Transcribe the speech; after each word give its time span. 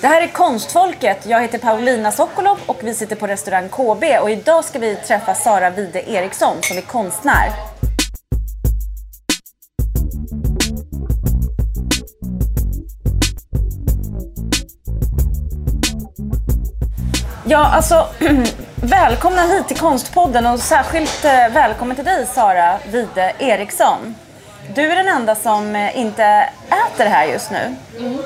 Det 0.00 0.06
här 0.06 0.22
är 0.22 0.26
Konstfolket. 0.26 1.26
Jag 1.26 1.40
heter 1.40 1.58
Paulina 1.58 2.12
Sokolov 2.12 2.58
och 2.66 2.80
vi 2.82 2.94
sitter 2.94 3.16
på 3.16 3.26
restaurang 3.26 3.68
KB 3.68 4.04
och 4.22 4.30
idag 4.30 4.64
ska 4.64 4.78
vi 4.78 4.96
träffa 4.96 5.34
Sara 5.34 5.70
Vide 5.70 6.10
Eriksson 6.10 6.56
som 6.62 6.76
är 6.76 6.82
konstnär. 6.82 7.50
Ja, 17.44 17.58
alltså 17.58 18.06
välkomna 18.74 19.42
hit 19.42 19.68
till 19.68 19.78
Konstpodden 19.78 20.46
och 20.46 20.60
särskilt 20.60 21.24
eh, 21.24 21.48
välkommen 21.52 21.96
till 21.96 22.04
dig 22.04 22.26
Sara 22.26 22.78
Vide 22.90 23.32
Eriksson. 23.38 24.14
Du 24.74 24.92
är 24.92 24.96
den 24.96 25.08
enda 25.08 25.34
som 25.34 25.76
eh, 25.76 25.98
inte 25.98 26.24
äter 26.68 27.06
här 27.06 27.24
just 27.26 27.50
nu. 27.50 27.76
Mm. 27.98 28.18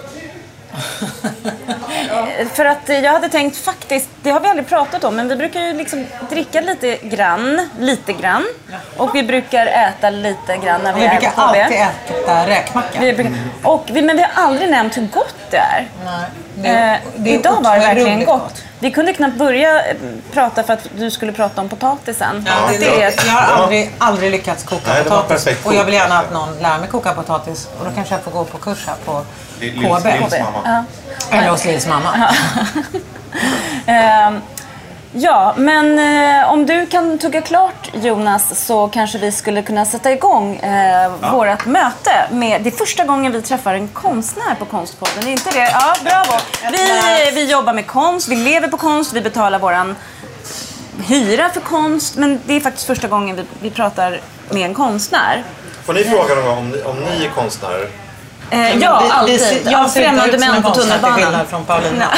För 2.55 2.65
att 2.65 2.89
eh, 2.91 2.99
jag 3.01 3.13
hade 3.13 3.29
tänkt 3.29 3.57
faktiskt, 3.57 4.09
det 4.23 4.31
har 4.31 4.41
vi 4.41 4.49
aldrig 4.49 4.68
pratat 4.68 5.05
om, 5.05 5.17
men 5.17 5.29
vi 5.29 5.37
brukar 5.37 5.61
ju 5.61 5.73
liksom 5.73 6.07
dricka 6.31 6.61
lite 6.61 6.96
grann, 6.96 7.68
lite 7.81 8.13
grann. 8.13 8.45
Och 8.96 9.14
vi 9.14 9.23
brukar 9.23 9.67
äta 9.67 10.11
lite 10.11 10.57
grann 10.57 10.81
när 10.82 10.93
vi, 10.93 11.01
Vi 11.01 11.07
är 11.07 11.11
brukar 11.11 11.31
på 11.31 11.35
KB. 11.37 11.41
alltid 11.41 11.77
äta 12.23 12.46
räkmacka. 12.46 13.01
Vi 13.01 13.13
brukar, 13.13 13.32
och 13.63 13.85
vi, 13.93 14.03
men 14.03 14.17
vi 14.17 14.23
har 14.23 14.45
aldrig 14.45 14.71
nämnt 14.71 14.96
hur 14.96 15.07
gott 15.13 15.35
det 15.51 15.57
är. 15.57 15.89
Nej, 16.04 16.15
det 16.54 16.68
Eh, 16.68 16.96
det 17.17 17.31
är 17.31 17.35
idag 17.39 17.63
var 17.63 17.75
det 17.75 17.81
verkligen 17.81 18.09
otroligt 18.09 18.26
gott. 18.26 18.65
Vi 18.85 18.91
kunde 18.91 19.13
knappt 19.13 19.37
börja 19.37 19.87
eh, 19.87 19.97
prata 20.33 20.63
för 20.63 20.73
att 20.73 20.89
du 20.97 21.11
skulle 21.11 21.33
prata 21.33 21.61
om 21.61 21.69
potatisen. 21.69 22.45
Ja, 22.47 22.73
det, 22.73 22.79
det 22.79 23.03
är, 23.03 23.15
jag 23.27 23.33
har 23.33 23.63
aldrig, 23.63 23.93
aldrig 23.99 24.31
lyckats 24.31 24.65
koka 24.65 24.93
Nej, 24.93 25.05
potatis. 25.05 25.49
Och 25.65 25.75
jag 25.75 25.85
vill 25.85 25.95
gärna 25.95 26.19
att 26.19 26.33
någon 26.33 26.59
lär 26.59 26.79
mig 26.79 26.89
koka 26.89 27.13
potatis. 27.13 27.69
Och 27.79 27.85
då 27.85 27.91
kanske 27.95 28.15
jag 28.15 28.23
får 28.23 28.31
gå 28.31 28.45
på 28.45 28.59
kurs 28.59 28.87
här 28.87 28.95
på 29.05 29.25
KB. 29.61 30.41
Mamma. 30.43 30.85
Eller 31.31 31.49
hos 31.49 31.65
Lills 31.65 31.87
mamma. 31.87 32.34
Ja, 35.17 35.55
men 35.56 35.98
eh, 35.98 36.53
om 36.53 36.67
du 36.67 36.87
kan 36.87 37.19
tugga 37.19 37.41
klart 37.41 37.91
Jonas 37.93 38.67
så 38.67 38.89
kanske 38.89 39.19
vi 39.19 39.33
skulle 39.33 39.62
kunna 39.62 39.84
sätta 39.84 40.12
igång 40.12 40.57
eh, 40.57 41.12
vårt 41.33 41.67
möte. 41.67 42.11
Med, 42.31 42.62
det 42.62 42.69
är 42.69 42.77
första 42.77 43.05
gången 43.05 43.33
vi 43.33 43.42
träffar 43.42 43.75
en 43.75 43.89
konstnär 43.89 44.55
på 44.59 44.65
Konstpodden, 44.65 45.27
är 45.27 45.33
inte 45.33 45.51
det? 45.51 45.70
Ja, 45.73 45.95
bravo! 46.05 46.41
Vi, 46.73 47.31
vi 47.35 47.51
jobbar 47.51 47.73
med 47.73 47.87
konst, 47.87 48.29
vi 48.29 48.37
lever 48.37 48.69
på 48.69 48.77
konst, 48.77 49.12
vi 49.12 49.20
betalar 49.20 49.59
våran 49.59 49.97
hyra 51.07 51.51
för 51.51 51.61
konst. 51.61 52.17
Men 52.17 52.41
det 52.47 52.55
är 52.55 52.61
faktiskt 52.61 52.87
första 52.87 53.09
gången 53.09 53.37
vi, 53.37 53.45
vi 53.61 53.70
pratar 53.70 54.20
med 54.51 54.65
en 54.65 54.75
konstnär. 54.75 55.45
Får 55.85 55.92
ni 55.92 56.05
fråga 56.05 56.35
någon 56.35 56.45
gång 56.45 56.59
om 56.59 56.70
ni, 56.70 56.83
om 56.83 56.97
ni 56.97 57.25
är 57.25 57.31
konstnärer? 57.31 57.89
Eh, 58.50 58.78
ja, 58.78 59.03
Vi- 59.05 59.11
alltid. 59.11 59.61
Ja, 59.64 59.70
Jag 59.70 59.92
främmande 59.95 60.39
män 60.39 60.62
på 60.62 60.70
tunnelbanan. 60.70 61.47
från 61.47 61.64
Paulina. 61.64 62.06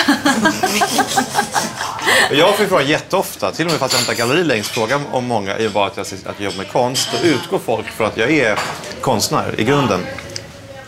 Jag 2.31 2.57
får 2.57 2.65
frågan 2.65 2.87
jätteofta, 2.87 3.53
till 3.53 3.67
och 3.67 3.71
med 3.73 3.81
fast 3.81 3.93
jag 3.95 4.01
inte 4.03 4.11
har 4.11 4.17
galleri 4.17 4.45
längst. 4.45 4.71
Frågan 4.71 5.03
om 5.13 5.27
många 5.27 5.55
är 5.57 5.69
bara 5.69 5.87
att 5.87 5.97
jag, 5.97 6.07
att 6.07 6.17
jag 6.25 6.41
jobbar 6.45 6.57
med 6.59 6.73
konst. 6.73 7.09
Då 7.23 7.29
utgår 7.29 7.59
folk 7.59 7.87
från 7.87 8.07
att 8.07 8.17
jag 8.17 8.31
är 8.31 8.59
konstnär 9.01 9.55
i 9.61 9.65
grunden. 9.65 10.07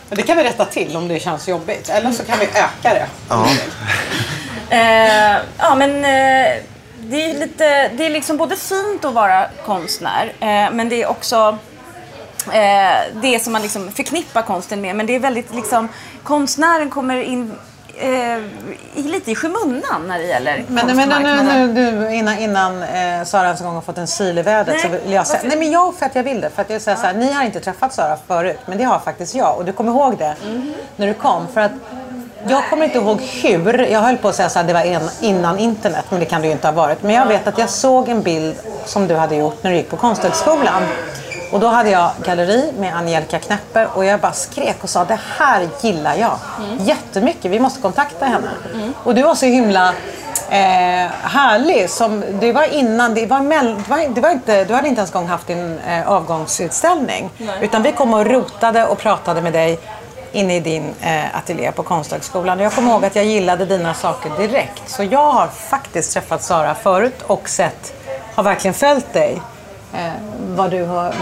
Det 0.09 0.21
kan 0.21 0.37
vi 0.37 0.43
rätta 0.43 0.65
till 0.65 0.95
om 0.97 1.07
det 1.07 1.19
känns 1.19 1.47
jobbigt. 1.47 1.89
Eller 1.89 2.11
så 2.11 2.23
kan 2.25 2.39
vi 2.39 2.45
öka 2.45 2.93
det. 2.93 3.07
Ja. 3.29 3.47
Eh, 4.71 5.37
ja, 5.57 5.75
men 5.75 5.95
eh, 5.95 6.51
det 6.99 7.31
är 7.31 7.39
lite, 7.39 7.87
det 7.97 8.05
är 8.05 8.09
liksom 8.09 8.37
både 8.37 8.55
fint 8.55 9.05
att 9.05 9.13
vara 9.13 9.45
konstnär, 9.65 10.33
eh, 10.39 10.47
men 10.71 10.89
det 10.89 11.01
är 11.03 11.09
också 11.09 11.57
eh, 12.51 13.21
det 13.21 13.43
som 13.43 13.53
man 13.53 13.61
liksom 13.61 13.91
förknippar 13.91 14.41
konsten 14.41 14.81
med. 14.81 14.95
Men 14.95 15.05
det 15.05 15.15
är 15.15 15.19
väldigt 15.19 15.55
liksom, 15.55 15.89
konstnären 16.23 16.89
kommer 16.89 17.15
in 17.21 17.53
eh, 17.97 18.37
i, 18.95 19.03
lite 19.03 19.31
i 19.31 19.35
skymundan 19.35 20.07
när 20.07 20.17
det 20.19 20.25
gäller 20.25 20.63
Men, 20.67 20.95
men 20.95 21.09
nu, 21.09 21.43
nu, 21.43 21.91
nu, 21.91 22.13
innan, 22.15 22.37
innan 22.37 22.83
eh, 22.83 23.23
Sara 23.25 23.45
ens 23.45 23.59
en 23.59 23.65
gång 23.65 23.75
har 23.75 23.81
fått 23.81 23.97
en 23.97 24.07
sil 24.17 24.37
i 24.37 24.41
vädret 24.41 24.81
så 24.81 24.87
Nej, 24.87 24.99
vill 25.03 25.13
jag 25.13 25.27
säga... 25.27 25.37
varför? 25.37 25.47
Nej 25.47 25.57
men 25.57 25.71
jag, 25.71 25.95
för 25.95 26.05
att 26.05 26.15
jag 26.15 26.23
vill 26.23 26.41
det. 26.41 26.49
För 26.49 26.61
att 26.61 26.69
jag 26.69 26.81
säger 26.81 26.97
så 26.97 27.05
här, 27.05 27.13
ni 27.13 27.31
har 27.31 27.43
inte 27.43 27.59
träffat 27.59 27.93
Sara 27.93 28.17
förut, 28.27 28.59
men 28.65 28.77
det 28.77 28.83
har 28.83 28.99
faktiskt 28.99 29.35
jag. 29.35 29.57
Och 29.57 29.65
du 29.65 29.71
kommer 29.71 29.91
ihåg 29.91 30.17
det 30.17 30.35
Mhm. 30.45 30.73
när 30.95 31.07
du 31.07 31.13
kom. 31.13 31.47
För 31.53 31.61
att 31.61 31.71
jag 32.47 32.69
kommer 32.69 32.85
inte 32.85 32.97
ihåg 32.97 33.21
hur. 33.21 33.77
Jag 33.79 33.99
höll 33.99 34.17
på 34.17 34.27
att 34.27 34.35
säga 34.35 34.49
så 34.49 34.59
här, 34.59 34.65
det 34.65 34.73
var 34.73 34.81
en, 34.81 35.09
innan 35.21 35.59
internet, 35.59 36.05
men 36.09 36.19
det 36.19 36.25
kan 36.25 36.41
det 36.41 36.47
ju 36.47 36.53
inte 36.53 36.67
ha 36.67 36.71
varit. 36.71 37.03
Men 37.03 37.15
jag 37.15 37.25
vet 37.25 37.47
att 37.47 37.57
jag 37.57 37.69
såg 37.69 38.09
en 38.09 38.21
bild 38.21 38.55
som 38.85 39.07
du 39.07 39.15
hade 39.15 39.35
gjort 39.35 39.63
när 39.63 39.71
du 39.71 39.77
gick 39.77 39.89
på 39.89 39.97
Konsthögskolan. 39.97 40.83
Och 41.51 41.59
då 41.59 41.67
hade 41.67 41.89
jag 41.89 42.11
galleri 42.25 42.71
med 42.77 42.95
Angelica 42.95 43.39
Knäpper 43.39 43.87
och 43.93 44.05
jag 44.05 44.19
bara 44.19 44.33
skrek 44.33 44.77
och 44.81 44.89
sa 44.89 45.05
det 45.05 45.19
här 45.37 45.67
gillar 45.81 46.15
jag 46.15 46.37
jättemycket. 46.79 47.51
Vi 47.51 47.59
måste 47.59 47.81
kontakta 47.81 48.25
henne. 48.25 48.49
Och 49.03 49.15
du 49.15 49.21
var 49.21 49.35
så 49.35 49.45
himla 49.45 49.93
eh, 50.49 51.11
härlig. 51.21 51.89
Som, 51.89 52.23
det 52.39 52.53
var 52.53 52.73
innan, 52.73 53.13
det 53.13 53.25
var, 53.25 53.39
mell, 53.39 53.75
det 53.75 53.89
var, 53.89 54.15
det 54.15 54.21
var 54.21 54.29
inte, 54.29 54.63
du 54.63 54.73
hade 54.73 54.87
inte 54.87 54.99
ens 54.99 55.11
gång 55.11 55.27
haft 55.27 55.47
din 55.47 55.79
eh, 55.79 56.11
avgångsutställning. 56.11 57.29
Utan 57.61 57.83
vi 57.83 57.91
kom 57.91 58.13
och 58.13 58.25
rotade 58.25 58.85
och 58.85 58.97
pratade 58.97 59.41
med 59.41 59.53
dig 59.53 59.79
inne 60.31 60.55
i 60.55 60.59
din 60.59 60.93
eh, 61.01 61.37
ateljé 61.37 61.71
på 61.71 61.83
Konsthögskolan. 61.83 62.59
Jag 62.59 62.73
kommer 62.73 62.91
ihåg 62.91 63.05
att 63.05 63.15
jag 63.15 63.25
gillade 63.25 63.65
dina 63.65 63.93
saker 63.93 64.31
direkt. 64.37 64.89
Så 64.89 65.03
jag 65.03 65.31
har 65.31 65.47
faktiskt 65.47 66.13
träffat 66.13 66.43
Sara 66.43 66.75
förut 66.75 67.21
och 67.27 67.49
sett, 67.49 67.93
har 68.35 68.43
verkligen 68.43 68.73
följt 68.73 69.13
dig. 69.13 69.41
Eh, 69.93 70.11
vad 70.55 70.71
du 70.71 70.83
har, 70.85 71.13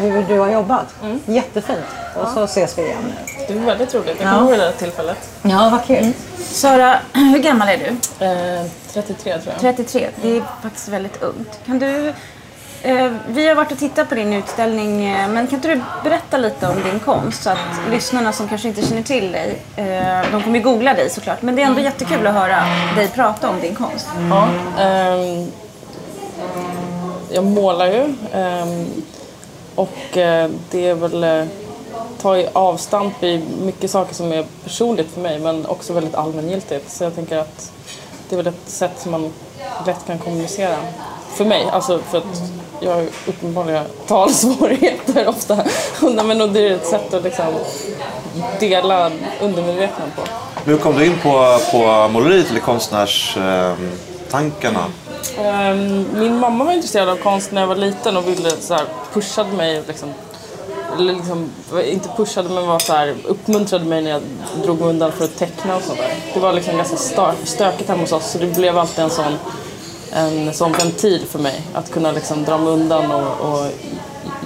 hur 0.00 0.22
du 0.22 0.38
har 0.38 0.48
jobbat. 0.50 0.86
Jättefint. 1.26 1.78
Och 2.16 2.28
så 2.28 2.44
ses 2.44 2.78
vi 2.78 2.82
igen 2.82 2.98
nu. 3.06 3.44
Det 3.48 3.54
var 3.54 3.66
väldigt 3.66 3.94
roligt. 3.94 4.16
Jag 4.20 4.28
Ja. 4.32 4.34
kommer 4.38 4.50
ihåg 4.50 4.58
det 4.60 4.64
här 4.64 4.72
tillfället. 4.72 5.28
Ja, 5.42 5.68
vad 5.72 5.84
kul. 5.86 6.12
Sara, 6.38 6.98
hur 7.12 7.38
gammal 7.38 7.68
är 7.68 7.76
du? 7.78 8.24
Eh, 8.26 8.66
33 8.92 9.32
tror 9.38 9.52
jag. 9.52 9.60
33. 9.60 10.08
Det 10.22 10.36
är 10.36 10.42
faktiskt 10.62 10.88
väldigt 10.88 11.22
ungt. 11.22 11.60
Kan 11.66 11.78
du, 11.78 12.12
eh, 12.82 13.12
vi 13.26 13.48
har 13.48 13.54
varit 13.54 13.72
och 13.72 13.78
tittat 13.78 14.08
på 14.08 14.14
din 14.14 14.32
utställning, 14.32 15.04
eh, 15.04 15.28
men 15.28 15.46
kan 15.46 15.54
inte 15.56 15.68
du 15.68 15.80
berätta 16.04 16.36
lite 16.36 16.68
om 16.68 16.82
din 16.90 17.00
konst 17.00 17.42
så 17.42 17.50
att 17.50 17.58
lyssnarna 17.90 18.32
som 18.32 18.48
kanske 18.48 18.68
inte 18.68 18.82
känner 18.86 19.02
till 19.02 19.32
dig, 19.32 19.62
eh, 19.76 20.30
de 20.32 20.42
kommer 20.42 20.58
ju 20.58 20.64
googla 20.64 20.94
dig 20.94 21.10
såklart, 21.10 21.42
men 21.42 21.56
det 21.56 21.62
är 21.62 21.66
ändå 21.66 21.80
jättekul 21.80 22.26
att 22.26 22.34
höra 22.34 22.64
dig 22.96 23.08
prata 23.08 23.48
om 23.48 23.60
din 23.60 23.74
konst. 23.74 24.08
Ja 24.30 24.48
jag 27.34 27.44
målar 27.44 27.86
ju. 27.86 28.14
Ehm, 28.32 28.86
och 29.74 30.16
eh, 30.16 30.50
det 30.70 30.88
är 30.88 30.94
väl 30.94 31.24
eh, 31.24 31.44
tar 32.22 32.34
ju 32.34 32.48
avstamp 32.52 33.22
i 33.22 33.42
mycket 33.62 33.90
saker 33.90 34.14
som 34.14 34.32
är 34.32 34.44
personligt 34.64 35.10
för 35.10 35.20
mig 35.20 35.38
men 35.38 35.66
också 35.66 35.92
väldigt 35.92 36.14
allmängiltigt. 36.14 36.90
Så 36.90 37.04
jag 37.04 37.14
tänker 37.14 37.38
att 37.38 37.72
det 38.28 38.34
är 38.34 38.36
väl 38.36 38.46
ett 38.46 38.68
sätt 38.68 38.92
som 38.96 39.12
man 39.12 39.32
lätt 39.86 40.06
kan 40.06 40.18
kommunicera. 40.18 40.76
För 41.34 41.44
mig, 41.44 41.66
alltså 41.72 41.98
för 41.98 42.18
att 42.18 42.42
jag 42.80 42.94
har 42.94 43.06
uppenbarligen 43.26 43.84
talsvårigheter 44.06 45.28
ofta. 45.28 45.64
Men 46.00 46.40
och 46.40 46.48
det 46.48 46.68
är 46.68 46.70
ett 46.70 46.86
sätt 46.86 47.14
att 47.14 47.22
liksom 47.22 47.46
dela 48.60 49.10
undermedvetna 49.40 50.04
på. 50.16 50.22
Hur 50.64 50.78
kom 50.78 50.98
du 50.98 51.06
in 51.06 51.18
på, 51.22 51.58
på 51.72 52.08
måleriet 52.08 52.50
eller 52.50 52.60
konstnärstankarna? 52.60 54.84
Ehm, 54.84 54.92
Ehm, 55.38 56.06
min 56.14 56.38
mamma 56.38 56.64
var 56.64 56.72
intresserad 56.72 57.08
av 57.08 57.16
konst 57.16 57.52
när 57.52 57.60
jag 57.60 57.68
var 57.68 57.76
liten 57.76 58.16
och 58.16 58.28
ville 58.28 58.50
så 58.50 58.74
här, 58.74 58.86
pushade 59.12 59.52
mig 59.52 59.82
liksom, 59.86 60.08
eller 60.98 61.14
liksom, 61.14 61.50
inte 61.84 62.08
pushade 62.16 62.48
men 62.48 62.66
var 62.66 62.78
så 62.78 62.92
här, 62.92 63.14
uppmuntrade 63.24 63.84
mig 63.84 64.02
när 64.02 64.10
jag 64.10 64.22
drog 64.64 64.80
mig 64.80 64.88
undan 64.88 65.12
för 65.12 65.24
att 65.24 65.36
teckna 65.36 65.76
och 65.76 65.82
sånt 65.82 65.98
där. 65.98 66.14
Det 66.34 66.40
var 66.40 66.52
liksom 66.52 66.76
ganska 66.76 66.96
stökigt 67.44 67.88
hemma 67.88 68.00
hos 68.00 68.12
oss 68.12 68.30
så 68.30 68.38
det 68.38 68.46
blev 68.46 68.78
alltid 68.78 69.04
en 69.04 69.10
sån, 69.10 69.34
en 70.12 70.54
sån 70.54 70.72
ventil 70.72 71.26
för 71.30 71.38
mig 71.38 71.62
att 71.74 71.90
kunna 71.90 72.12
liksom 72.12 72.44
dra 72.44 72.58
mig 72.58 72.72
undan 72.72 73.10
och, 73.12 73.52
och 73.52 73.66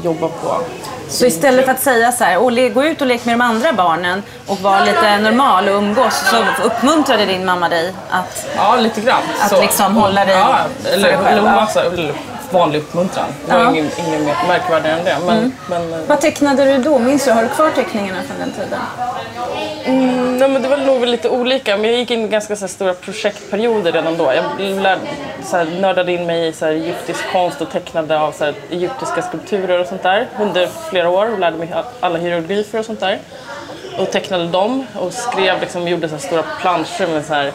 jobba 0.07 0.29
på. 0.29 0.61
Så 1.09 1.27
istället 1.27 1.65
för 1.65 1.73
att 1.73 1.81
säga 1.83 2.13
så 2.13 2.25
här, 2.25 2.39
"Åh, 2.39 2.53
le- 2.53 2.69
gå 2.69 2.85
ut 2.85 3.01
och 3.01 3.07
lek 3.07 3.25
med 3.25 3.35
de 3.35 3.41
andra 3.41 3.73
barnen 3.73 4.23
och 4.47 4.59
vara 4.61 4.85
lite 4.85 5.19
normal 5.19 5.69
och 5.69 5.75
umgås, 5.75 6.23
så 6.31 6.63
uppmuntrade 6.67 7.27
din 7.27 7.45
mamma 7.45 7.69
dig 7.69 7.95
att 8.11 8.47
Ja, 8.57 8.77
lite 8.77 9.01
grann. 9.01 9.23
Att 9.41 9.61
liksom 9.61 9.97
hålla 9.97 10.25
dig 10.25 10.35
ja, 10.37 10.57
för 10.83 10.91
dig 10.91 11.03
själv, 11.17 11.27
eller, 11.27 11.49
ja. 11.51 11.55
massa, 11.61 11.85
eller 11.85 12.13
vanlig 12.53 12.79
uppmuntran. 12.79 13.25
Det 13.47 13.53
var 13.53 13.61
Ja. 13.61 13.71
ingen, 13.71 13.91
ingen 14.07 14.25
mer 14.25 14.37
märkvärdigare 14.49 14.99
än 14.99 15.05
det. 15.05 15.17
Men, 15.27 15.53
men, 15.71 15.93
eh, 15.93 15.99
Vad 16.07 16.21
tecknade 16.21 16.65
du 16.65 16.79
då? 16.83 16.99
Minns 16.99 17.25
du? 17.25 17.31
Har 17.31 17.43
du 17.43 17.49
kvar 17.49 17.71
teckningarna 17.71 18.23
från 18.23 18.39
den 18.39 18.53
tiden? 18.53 18.81
Mm, 19.85 20.39
nej, 20.39 20.49
men 20.49 20.63
det 20.63 20.69
var 20.69 20.77
nog 20.77 21.07
lite 21.07 21.29
olika, 21.29 21.77
men 21.77 21.91
jag 21.91 21.99
gick 21.99 22.11
in 22.11 22.25
i 22.25 22.29
ganska 22.29 22.57
så 22.57 22.61
här, 22.61 22.69
stora 22.69 22.95
projektperioder 22.95 23.93
redan 23.93 24.17
då. 24.17 24.33
Jag 24.33 24.61
lärde, 24.61 25.01
så 25.45 25.57
här, 25.57 25.65
nördade 25.81 26.13
in 26.13 26.27
mig 26.27 26.49
i 26.49 26.53
så 26.53 26.65
här, 26.65 26.73
egyptisk 26.73 27.21
konst 27.33 27.61
och 27.61 27.71
tecknade 27.71 28.21
av 28.21 28.33
så 28.33 28.45
här, 28.45 28.55
egyptiska 28.71 29.23
skulpturer 29.23 29.81
och 29.81 29.87
sånt 29.87 30.03
där 30.03 30.27
under 30.41 30.69
flera 30.91 31.09
år 31.11 31.33
och 31.33 31.39
lärde 31.39 31.57
mig 31.57 31.75
alla 32.01 32.19
hieroglyfer 32.19 32.79
och 32.79 32.85
sånt 32.85 33.01
där. 33.01 33.19
Och 33.99 34.11
tecknade 34.11 34.47
dem 34.47 34.87
och 34.95 35.13
skrev, 35.13 35.61
liksom, 35.61 35.89
gjorde 35.89 36.09
så 36.09 36.15
här, 36.15 36.23
stora 36.23 36.43
planscher 36.61 37.07
med 37.07 37.25
så 37.25 37.35
här, 37.35 37.53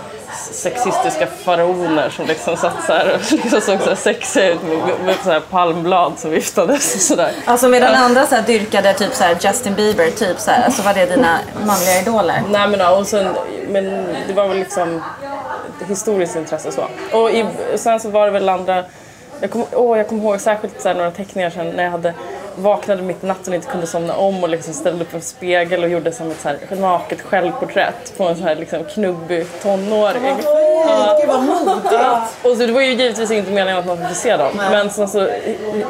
sexistiska 0.51 1.27
faraoner 1.27 2.09
som 2.09 2.25
liksom 2.25 2.57
satt 2.57 2.85
så 2.85 2.93
här 2.93 3.15
och 3.15 3.31
liksom 3.43 3.61
såg 3.61 3.81
så 3.81 3.95
sexiga 3.95 4.49
ut 4.49 4.63
med, 4.63 4.77
med 5.05 5.15
så 5.23 5.31
här 5.31 5.39
palmblad 5.39 6.19
som 6.19 6.31
viftades 6.31 6.95
och 6.95 7.01
sådär. 7.01 7.31
Alltså 7.45 7.67
medan 7.67 7.95
andra 7.95 8.25
så 8.25 8.35
här 8.35 8.43
dyrkade 8.43 8.93
typ 8.93 9.13
så 9.13 9.23
här 9.23 9.37
Justin 9.41 9.75
Bieber, 9.75 10.11
typ 10.11 10.39
så, 10.39 10.51
här, 10.51 10.69
så 10.69 10.83
var 10.83 10.93
det 10.93 11.05
dina 11.05 11.39
manliga 11.65 12.01
idoler? 12.01 12.43
Nej 12.49 12.67
men 12.67 12.79
ja, 12.79 12.97
och 12.97 13.07
sen 13.07 13.35
men 13.67 14.07
det 14.27 14.33
var 14.33 14.47
väl 14.47 14.57
liksom 14.57 15.01
ett 15.81 15.89
historiskt 15.89 16.35
intresse 16.35 16.71
så. 16.71 16.87
Och 17.17 17.31
i, 17.31 17.45
sen 17.75 17.99
så 17.99 18.09
var 18.09 18.25
det 18.25 18.31
väl 18.31 18.49
andra, 18.49 18.83
jag 19.39 19.51
kommer 19.51 19.65
oh, 19.65 20.03
kom 20.03 20.21
ihåg 20.21 20.41
särskilt 20.41 20.81
så 20.81 20.93
några 20.93 21.11
teckningar 21.11 21.49
sen 21.49 21.69
när 21.69 21.83
jag 21.83 21.91
hade 21.91 22.13
vaknade 22.55 23.01
mitt 23.01 23.23
i 23.23 23.27
natten 23.27 23.53
och 23.53 23.55
inte 23.55 23.67
kunde 23.67 23.87
somna 23.87 24.15
om 24.15 24.43
och 24.43 24.49
liksom 24.49 24.73
ställde 24.73 25.03
upp 25.03 25.13
en 25.13 25.21
spegel 25.21 25.83
och 25.83 25.89
gjorde 25.89 26.11
som 26.11 26.31
ett 26.31 26.41
så 26.41 26.47
här 26.47 26.57
naket 26.75 27.21
självporträtt 27.21 28.17
på 28.17 28.23
en 28.23 28.37
så 28.37 28.43
här 28.43 28.55
liksom 28.55 28.83
knubbig 28.83 29.47
tonåring. 29.61 30.35
Ja. 30.43 31.17
Gud 31.19 31.29
vad 31.29 31.43
modigt! 31.43 31.93
Och 32.43 32.57
så 32.57 32.65
det 32.65 32.71
var 32.71 32.81
ju 32.81 32.93
givetvis 32.93 33.31
inte 33.31 33.51
meningen 33.51 33.79
att 33.79 33.85
man 33.85 33.97
skulle 33.97 34.15
se 34.15 34.37
dem. 34.37 34.51
Men 34.57 34.89
sen 34.89 35.07
så, 35.07 35.29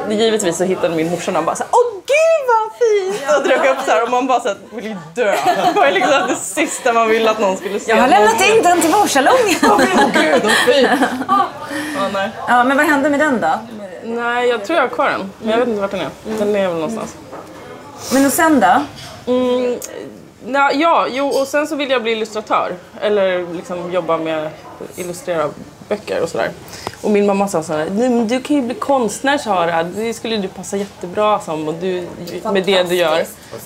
givetvis 0.10 0.58
så 0.58 0.64
hittade 0.64 0.96
min 0.96 1.12
morsa 1.12 1.38
och 1.38 1.44
bara 1.44 1.56
såhär 1.56 1.70
Åh 1.72 2.02
gud 2.06 2.44
vad 2.48 2.72
fint! 2.80 3.38
Och 3.38 3.44
drog 3.48 3.72
upp 3.78 3.86
så 3.86 3.92
här 3.92 4.04
och 4.04 4.10
man 4.10 4.28
bara 4.28 4.40
såhär, 4.40 4.58
vill 4.72 4.86
ju 4.86 4.96
dö. 5.16 5.36
Det 5.46 5.72
var 5.76 5.86
ju 5.86 5.94
liksom 5.94 6.22
det 6.28 6.36
sista 6.36 6.94
man 6.94 7.10
ville 7.10 7.32
att 7.32 7.40
någon 7.40 7.58
skulle 7.58 7.80
se. 7.80 7.92
Jag 7.92 7.98
har 7.98 8.08
lämnat 8.08 8.42
in 8.42 8.64
den 8.64 8.82
till 8.82 8.92
vårsalongen. 8.92 9.56
Åh 9.64 9.82
gud, 10.14 10.44
vad 10.44 10.52
fint! 10.52 10.90
Nej. 12.14 12.30
Ja, 12.48 12.64
men 12.64 12.78
vad 12.78 12.86
hände 12.86 13.10
med 13.10 13.20
den 13.20 13.42
då? 13.42 13.48
Nej, 14.04 14.50
jag 14.50 14.66
tror 14.66 14.76
jag 14.76 14.84
har 14.84 14.90
kvar 14.90 15.10
den. 15.10 15.32
Men 15.40 15.50
jag 15.50 15.58
vet 15.58 15.68
inte 15.68 15.82
vart 15.82 15.92
den 15.92 16.00
är. 16.00 16.10
Den 16.40 16.56
är 16.56 16.68
väl 16.68 16.74
någonstans. 16.76 17.16
Men 18.14 18.26
och 18.26 18.32
sen 18.34 18.60
då? 18.60 18.84
Mm, 19.32 19.80
na, 20.46 20.72
ja, 20.74 21.08
jo, 21.12 21.28
och 21.28 21.48
sen 21.48 21.68
så 21.68 21.76
vill 21.76 21.90
jag 21.90 22.04
bli 22.04 22.12
illustratör. 22.12 22.76
Eller 23.02 23.54
liksom 23.54 23.92
jobba 23.92 24.18
med 24.18 24.50
illustrera 24.96 25.50
böcker 25.90 26.22
och 26.24 26.30
sådär. 26.30 26.50
Och 27.02 27.12
min 27.12 27.26
mamma 27.26 27.48
sa 27.48 27.64
såhär, 27.64 27.88
"Nej, 27.90 28.10
men 28.10 28.28
du 28.28 28.42
kan 28.42 28.56
ju 28.56 28.62
bli 28.62 28.76
konstnär 28.76 29.38
Sara, 29.38 29.84
det 29.84 30.14
skulle 30.14 30.38
du 30.38 30.48
passa 30.48 30.78
jättebra 30.78 31.40
som 31.40 31.68
och 31.68 31.74
du, 31.74 32.08
med 32.54 32.64
det 32.64 32.84
du 32.84 32.96
gör. 32.96 33.26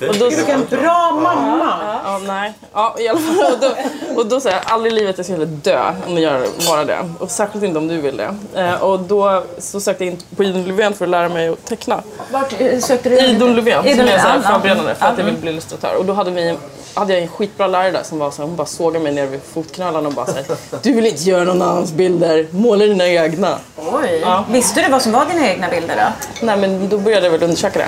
Och 0.09 0.15
då, 0.19 0.29
Vilken 0.29 0.65
bra 0.69 1.11
mamma! 1.11 1.73
ja, 2.05 2.19
nej. 2.27 2.53
Ja, 2.73 2.95
i 2.99 3.07
alla 3.07 3.19
fall. 3.19 3.53
Och 3.53 3.59
då, 3.61 3.75
och 4.21 4.25
då 4.27 4.39
sa 4.39 4.49
jag, 4.49 4.61
aldrig 4.65 4.93
i 4.93 4.95
livet 4.95 5.17
jag 5.17 5.25
skulle 5.25 5.45
dö 5.45 5.93
om 6.07 6.13
jag 6.13 6.21
gör 6.21 6.47
bara 6.67 6.85
det. 6.85 7.09
Och 7.19 7.31
särskilt 7.31 7.63
inte 7.63 7.77
om 7.77 7.87
du 7.87 7.97
vill 8.01 8.17
det. 8.17 8.35
Eh, 8.55 8.81
och 8.83 8.99
då 8.99 9.43
så 9.59 9.79
sökte 9.79 10.05
jag 10.05 10.13
in 10.13 10.19
på 10.37 10.43
Idun 10.43 10.63
Löfven 10.67 10.93
för 10.93 11.05
att 11.05 11.11
lära 11.11 11.29
mig 11.29 11.47
att 11.49 11.65
teckna. 11.65 12.01
Vart 12.31 12.61
eh, 12.61 12.79
sökte 12.79 13.09
du? 13.09 13.17
Idun 13.19 13.55
Löfven, 13.55 13.81
som 13.83 13.91
Idun 13.91 14.07
är 14.07 14.19
så 14.19 14.27
här 14.27 14.41
ja. 14.43 14.49
förberedande 14.51 14.95
för 14.95 15.05
att 15.05 15.17
jag 15.17 15.27
Ja. 15.27 15.31
vill 15.31 15.41
bli 15.41 15.51
illustratör. 15.51 15.95
Och 15.99 16.05
då 16.05 16.13
hade, 16.13 16.31
vi, 16.31 16.57
hade 16.93 17.13
jag 17.13 17.21
en 17.21 17.27
skitbra 17.27 17.67
lärare 17.67 17.91
där 17.91 18.03
som 18.03 18.19
var 18.19 18.31
så 18.31 18.37
här, 18.41 18.47
hon 18.47 18.55
bara 18.55 18.67
sågade 18.67 19.03
mig 19.03 19.11
ner 19.13 19.25
vid 19.25 19.41
fotknölarna 19.53 20.07
och 20.07 20.13
bara 20.13 20.25
såhär 20.25 20.45
Du 20.81 20.93
vill 20.93 21.05
inte 21.05 21.23
göra 21.23 21.43
någon 21.43 21.61
annans 21.61 21.91
bilder, 21.91 22.47
måla 22.51 22.85
dina 22.85 23.07
egna. 23.07 23.57
Oj. 23.77 24.25
Visste 24.49 24.81
du 24.81 24.89
vad 24.91 25.01
som 25.01 25.11
var 25.11 25.25
dina 25.25 25.47
egna 25.49 25.69
bilder 25.69 25.95
då? 25.95 26.45
Nej 26.45 26.57
men 26.57 26.89
då 26.89 26.97
började 26.97 27.25
jag 27.25 27.31
väl 27.31 27.43
undersöka 27.43 27.79
det. 27.79 27.87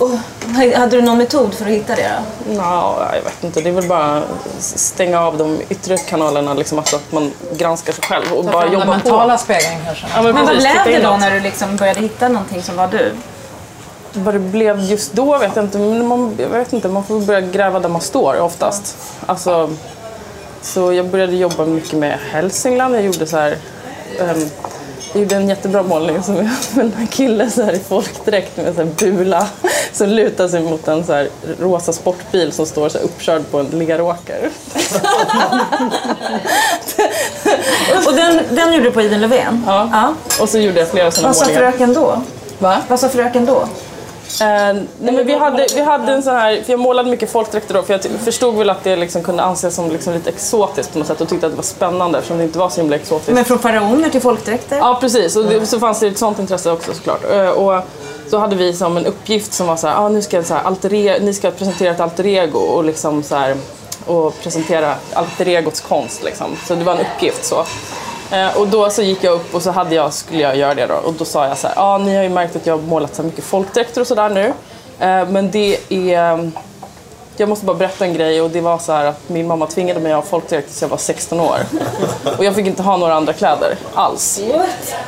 Och, 0.00 0.10
hade 0.76 0.96
du 0.96 1.02
någon 1.02 1.18
metod 1.18 1.54
för 1.54 1.64
att 1.64 1.70
hitta 1.70 1.94
det? 1.96 2.22
Ja, 2.56 3.08
jag 3.14 3.22
vet 3.22 3.44
inte. 3.44 3.60
Det 3.60 3.68
är 3.68 3.72
väl 3.72 3.88
bara 3.88 4.22
stänga 4.58 5.20
av 5.20 5.36
de 5.36 5.60
yttre 5.68 5.96
kanalerna, 5.96 6.54
liksom, 6.54 6.78
alltså 6.78 6.96
att 6.96 7.12
man 7.12 7.32
granskar 7.56 7.92
sig 7.92 8.04
själv 8.04 8.32
och 8.32 8.44
bara 8.44 8.72
jobba 8.72 8.84
på. 8.84 8.90
mentala 8.90 9.38
spegeln 9.38 9.76
kanske. 9.86 10.06
Ja, 10.14 10.22
Men 10.22 10.34
vad 10.34 10.46
precis, 10.46 10.72
blev 10.84 10.84
det 10.84 11.08
då 11.08 11.16
när 11.16 11.30
du 11.30 11.40
liksom 11.40 11.76
började 11.76 12.00
hitta 12.00 12.28
någonting 12.28 12.62
som 12.62 12.76
var 12.76 12.88
du? 12.88 13.12
Vad 14.12 14.34
det 14.34 14.38
blev 14.38 14.80
just 14.80 15.12
då 15.12 15.38
vet 15.38 15.56
jag 15.56 15.64
inte. 15.64 15.78
Men 15.78 16.06
man, 16.06 16.36
jag 16.38 16.48
vet 16.48 16.72
inte, 16.72 16.88
man 16.88 17.04
får 17.04 17.20
börja 17.20 17.40
gräva 17.40 17.80
där 17.80 17.88
man 17.88 18.00
står 18.00 18.40
oftast. 18.40 18.96
Alltså, 19.26 19.70
så 20.62 20.92
jag 20.92 21.06
började 21.06 21.36
jobba 21.36 21.64
mycket 21.64 21.92
med 21.92 22.18
Hälsingland. 22.32 22.94
Jag 22.94 23.02
gjorde 23.02 23.26
så 23.26 23.36
här... 23.36 23.56
ehm, 24.20 24.50
jag 25.12 25.22
gjorde 25.22 25.36
en 25.36 25.48
jättebra 25.48 25.82
målning 25.82 26.22
som 26.22 26.34
med 26.74 26.92
en 26.98 27.06
kille 27.06 27.50
så 27.50 27.62
här 27.62 27.72
i 27.72 27.78
folkdräkt 27.78 28.56
med 28.56 28.74
så 28.74 28.82
här 28.82 28.90
bula 28.98 29.46
som 29.92 30.08
lutar 30.08 30.48
sig 30.48 30.62
mot 30.62 30.88
en 30.88 31.04
så 31.04 31.26
rosa 31.60 31.92
sportbil 31.92 32.52
som 32.52 32.66
står 32.66 32.88
så 32.88 32.98
här 32.98 33.04
uppkörd 33.04 33.42
på 33.50 33.58
en 33.58 33.66
leråker. 33.66 34.38
Och 38.06 38.14
den, 38.14 38.40
den 38.50 38.72
gjorde 38.72 38.84
du 38.84 38.90
på 38.92 39.02
Idun 39.02 39.20
Löfven? 39.20 39.64
Ja. 39.66 39.88
ja. 39.92 40.14
Och 40.42 40.48
så 40.48 40.58
gjorde 40.58 40.78
jag 40.80 40.88
flera 40.88 41.10
sådana 41.10 41.28
Vad 41.28 41.36
sa 41.36 41.44
målningar. 41.44 41.70
fröken 41.70 41.94
då? 41.94 42.22
Va? 42.58 42.76
Vad 42.88 43.00
sa 43.00 43.08
fröken 43.08 43.46
då? 43.46 43.68
Eh, 44.40 44.46
nej, 44.72 44.86
men 44.98 45.26
vi, 45.26 45.34
hade, 45.34 45.66
vi 45.74 45.82
hade 45.82 46.12
en 46.12 46.22
sån 46.22 46.34
här, 46.34 46.62
för 46.64 46.72
jag 46.72 46.80
målade 46.80 47.10
mycket 47.10 47.30
folkdräkter 47.32 47.74
då, 47.74 47.82
för 47.82 47.92
jag 47.92 48.02
förstod 48.24 48.54
väl 48.54 48.70
att 48.70 48.84
det 48.84 48.96
liksom 48.96 49.22
kunde 49.22 49.42
anses 49.42 49.74
som 49.74 49.90
liksom 49.90 50.12
lite 50.14 50.30
exotiskt 50.30 50.92
på 50.92 50.98
något 50.98 51.08
sätt 51.08 51.20
och 51.20 51.28
tyckte 51.28 51.46
att 51.46 51.52
det 51.52 51.56
var 51.56 51.62
spännande 51.62 52.18
eftersom 52.18 52.38
det 52.38 52.44
inte 52.44 52.58
var 52.58 52.68
så 52.68 52.80
himla 52.80 52.96
exotiskt. 52.96 53.32
Men 53.32 53.44
från 53.44 53.58
faraoner 53.58 54.10
till 54.10 54.20
folkdräkter? 54.20 54.76
Ja 54.76 54.98
precis, 55.00 55.36
och 55.36 55.44
det, 55.44 55.66
så 55.66 55.80
fanns 55.80 56.00
det 56.00 56.06
ett 56.06 56.18
sånt 56.18 56.38
intresse 56.38 56.70
också 56.72 56.94
såklart. 56.94 57.20
Eh, 57.32 57.48
Och 57.48 57.82
då 58.30 58.38
hade 58.38 58.56
vi 58.56 58.72
som 58.74 58.96
en 58.96 59.06
uppgift 59.06 59.52
som 59.52 59.66
var 59.66 59.76
så 59.76 59.86
här, 59.88 59.96
ah, 59.96 60.08
nu 60.08 60.22
ska 60.22 60.36
jag 60.36 60.46
så 60.46 60.54
här 60.54 60.62
alter 60.62 60.94
e-, 60.94 61.18
ni 61.20 61.34
ska 61.34 61.50
presentera 61.50 61.90
ett 61.90 62.00
alter 62.00 62.26
ego 62.26 62.58
och 62.58 62.84
liksom 62.84 63.22
så 63.22 63.36
här, 63.36 63.56
och 64.06 64.40
presentera 64.42 64.94
alter 65.12 65.48
egots 65.48 65.80
konst 65.80 66.24
liksom. 66.24 66.46
Så 66.66 66.74
det 66.74 66.84
var 66.84 66.92
en 66.94 67.00
uppgift 67.00 67.44
så. 67.44 67.64
Eh, 68.30 68.56
Och 68.56 68.68
då 68.68 68.90
så 68.90 69.02
gick 69.02 69.24
jag 69.24 69.34
upp 69.34 69.54
och 69.54 69.62
så 69.62 69.70
hade 69.70 69.94
jag, 69.94 70.12
skulle 70.12 70.42
jag 70.42 70.56
göra 70.56 70.74
det 70.74 70.86
då. 70.86 70.94
Och 70.94 71.12
då 71.12 71.24
sa 71.24 71.46
jag 71.48 71.58
så 71.58 71.66
här, 71.66 71.74
ah, 71.78 71.98
ni 71.98 72.16
har 72.16 72.22
ju 72.22 72.28
märkt 72.28 72.56
att 72.56 72.66
jag 72.66 72.74
har 72.78 72.82
målat 72.82 73.14
så 73.14 73.22
mycket 73.22 73.44
folkdräkter 73.44 74.00
och 74.00 74.06
sådär 74.06 74.28
nu. 74.28 74.46
Eh, 75.06 75.28
Men 75.28 75.50
det 75.50 75.78
är 75.88 76.50
jag 77.40 77.48
måste 77.48 77.66
bara 77.66 77.76
berätta 77.76 78.04
en 78.04 78.14
grej 78.14 78.42
och 78.42 78.50
det 78.50 78.60
var 78.60 78.78
så 78.78 78.92
att 78.92 79.28
min 79.28 79.46
mamma 79.46 79.66
tvingade 79.66 80.00
mig 80.00 80.12
att 80.12 80.24
ha 80.24 80.30
folkdräkt 80.30 80.66
tills 80.68 80.82
jag 80.82 80.88
var 80.88 80.96
16 80.96 81.40
år. 81.40 81.56
Och 82.38 82.44
jag 82.44 82.54
fick 82.54 82.66
inte 82.66 82.82
ha 82.82 82.96
några 82.96 83.14
andra 83.14 83.32
kläder 83.32 83.76
alls. 83.94 84.40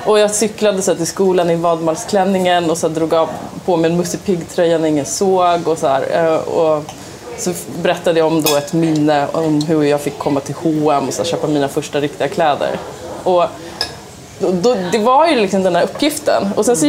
Och 0.06 0.18
jag 0.18 0.34
cyklade 0.34 0.82
så 0.82 0.94
till 0.94 1.06
skolan 1.06 1.50
i 1.50 1.54
vadmalsklänningen 1.56 2.70
och 2.70 2.78
så 2.78 2.88
drog 2.88 3.14
av 3.14 3.28
på 3.64 3.76
mig 3.76 3.90
en 3.90 3.96
Musse 3.96 4.18
Pigg-tröja 4.18 4.78
när 4.78 4.88
ingen 4.88 5.04
såg 5.06 5.68
och 5.68 5.78
så 5.78 5.86
här. 5.88 6.06
Eh, 6.12 6.34
Och 6.34 6.84
så 7.38 7.52
berättade 7.82 8.18
jag 8.18 8.26
om 8.26 8.42
då 8.42 8.56
ett 8.56 8.72
minne 8.72 9.26
om 9.32 9.62
hur 9.62 9.82
jag 9.82 10.00
fick 10.00 10.18
komma 10.18 10.40
till 10.40 10.54
H&M 10.62 11.04
och 11.08 11.14
så 11.14 11.24
köpa 11.24 11.46
mina 11.46 11.68
första 11.68 12.00
riktiga 12.00 12.28
kläder. 12.28 12.70
Och 13.24 13.44
då, 14.50 14.76
det 14.92 14.98
var 14.98 15.26
ju 15.26 15.36
liksom 15.36 15.62
den 15.62 15.76
här 15.76 15.82
uppgiften. 15.82 16.48
Och 16.56 16.66
sen 16.66 16.76
så 16.76 16.86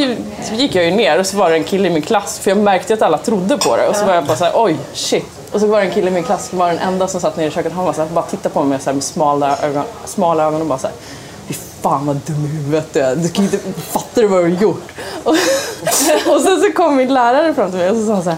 gick 0.55 0.75
jag 0.75 0.85
ju 0.85 0.91
ner 0.91 1.19
och 1.19 1.27
så 1.27 1.37
var 1.37 1.49
det 1.49 1.55
en 1.55 1.63
kille 1.63 1.87
i 1.87 1.91
min 1.91 2.01
klass, 2.01 2.39
för 2.39 2.51
jag 2.51 2.57
märkte 2.57 2.93
att 2.93 3.01
alla 3.01 3.17
trodde 3.17 3.57
på 3.57 3.77
det. 3.77 3.87
Och 3.87 3.95
så 3.95 4.05
var 4.05 4.13
jag 4.13 4.25
bara 4.25 4.37
såhär, 4.37 4.53
oj, 4.55 4.77
shit. 4.93 5.25
Och 5.51 5.59
så 5.59 5.67
var 5.67 5.81
det 5.81 5.87
en 5.87 5.93
kille 5.93 6.07
i 6.07 6.13
min 6.13 6.23
klass 6.23 6.49
som 6.49 6.59
var 6.59 6.67
den 6.67 6.79
enda 6.79 7.07
som 7.07 7.21
satt 7.21 7.37
nere 7.37 7.47
i 7.47 7.51
köket. 7.51 7.73
Han 7.73 7.85
var 7.85 7.93
såhär, 7.93 8.09
bara 8.09 8.25
tittade 8.25 8.53
på 8.53 8.63
mig 8.63 8.79
så 8.79 8.85
här 8.85 8.93
med 8.93 9.03
smala 9.03 9.57
ögon, 9.61 9.83
smala 10.05 10.43
ögon 10.43 10.61
och 10.61 10.67
bara 10.67 10.79
såhär, 10.79 10.95
fy 11.47 11.53
fan 11.53 12.05
vad 12.05 12.15
dum 12.15 12.45
i 12.45 12.47
huvudet 12.47 12.93
du 12.93 12.99
är. 12.99 13.15
Du 13.15 13.29
kan 13.29 13.45
inte, 13.45 13.57
fattar 13.91 14.21
du 14.21 14.27
vad 14.27 14.39
du 14.39 14.43
har 14.43 14.61
gjort? 14.61 14.91
Och, 15.23 15.31
och 16.33 16.41
sen 16.41 16.61
så 16.61 16.71
kom 16.75 16.95
min 16.95 17.13
lärare 17.13 17.53
fram 17.53 17.69
till 17.69 17.79
mig 17.79 17.89
och 17.89 17.97
så 17.97 18.05
sa 18.05 18.13
han 18.13 18.23
såhär, 18.23 18.37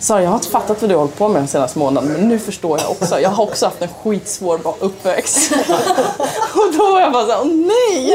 Sara, 0.00 0.22
jag 0.22 0.30
har 0.30 0.36
inte 0.36 0.48
fattat 0.48 0.80
vad 0.82 0.90
du 0.90 0.94
har 0.94 1.00
hållit 1.00 1.18
på 1.18 1.28
med 1.28 1.40
den 1.40 1.48
senaste 1.48 1.78
månaden, 1.78 2.12
men 2.12 2.28
nu 2.28 2.38
förstår 2.38 2.80
jag 2.80 2.90
också. 2.90 3.20
Jag 3.20 3.30
har 3.30 3.44
också 3.44 3.66
haft 3.66 3.82
en 3.82 3.88
skitsvår 4.02 4.60
uppväxt. 4.78 5.52
Och 6.54 6.72
då 6.78 6.92
var 6.92 7.00
jag 7.00 7.12
bara 7.12 7.26
såhär, 7.26 7.40
åh 7.40 7.46
nej! 7.46 8.14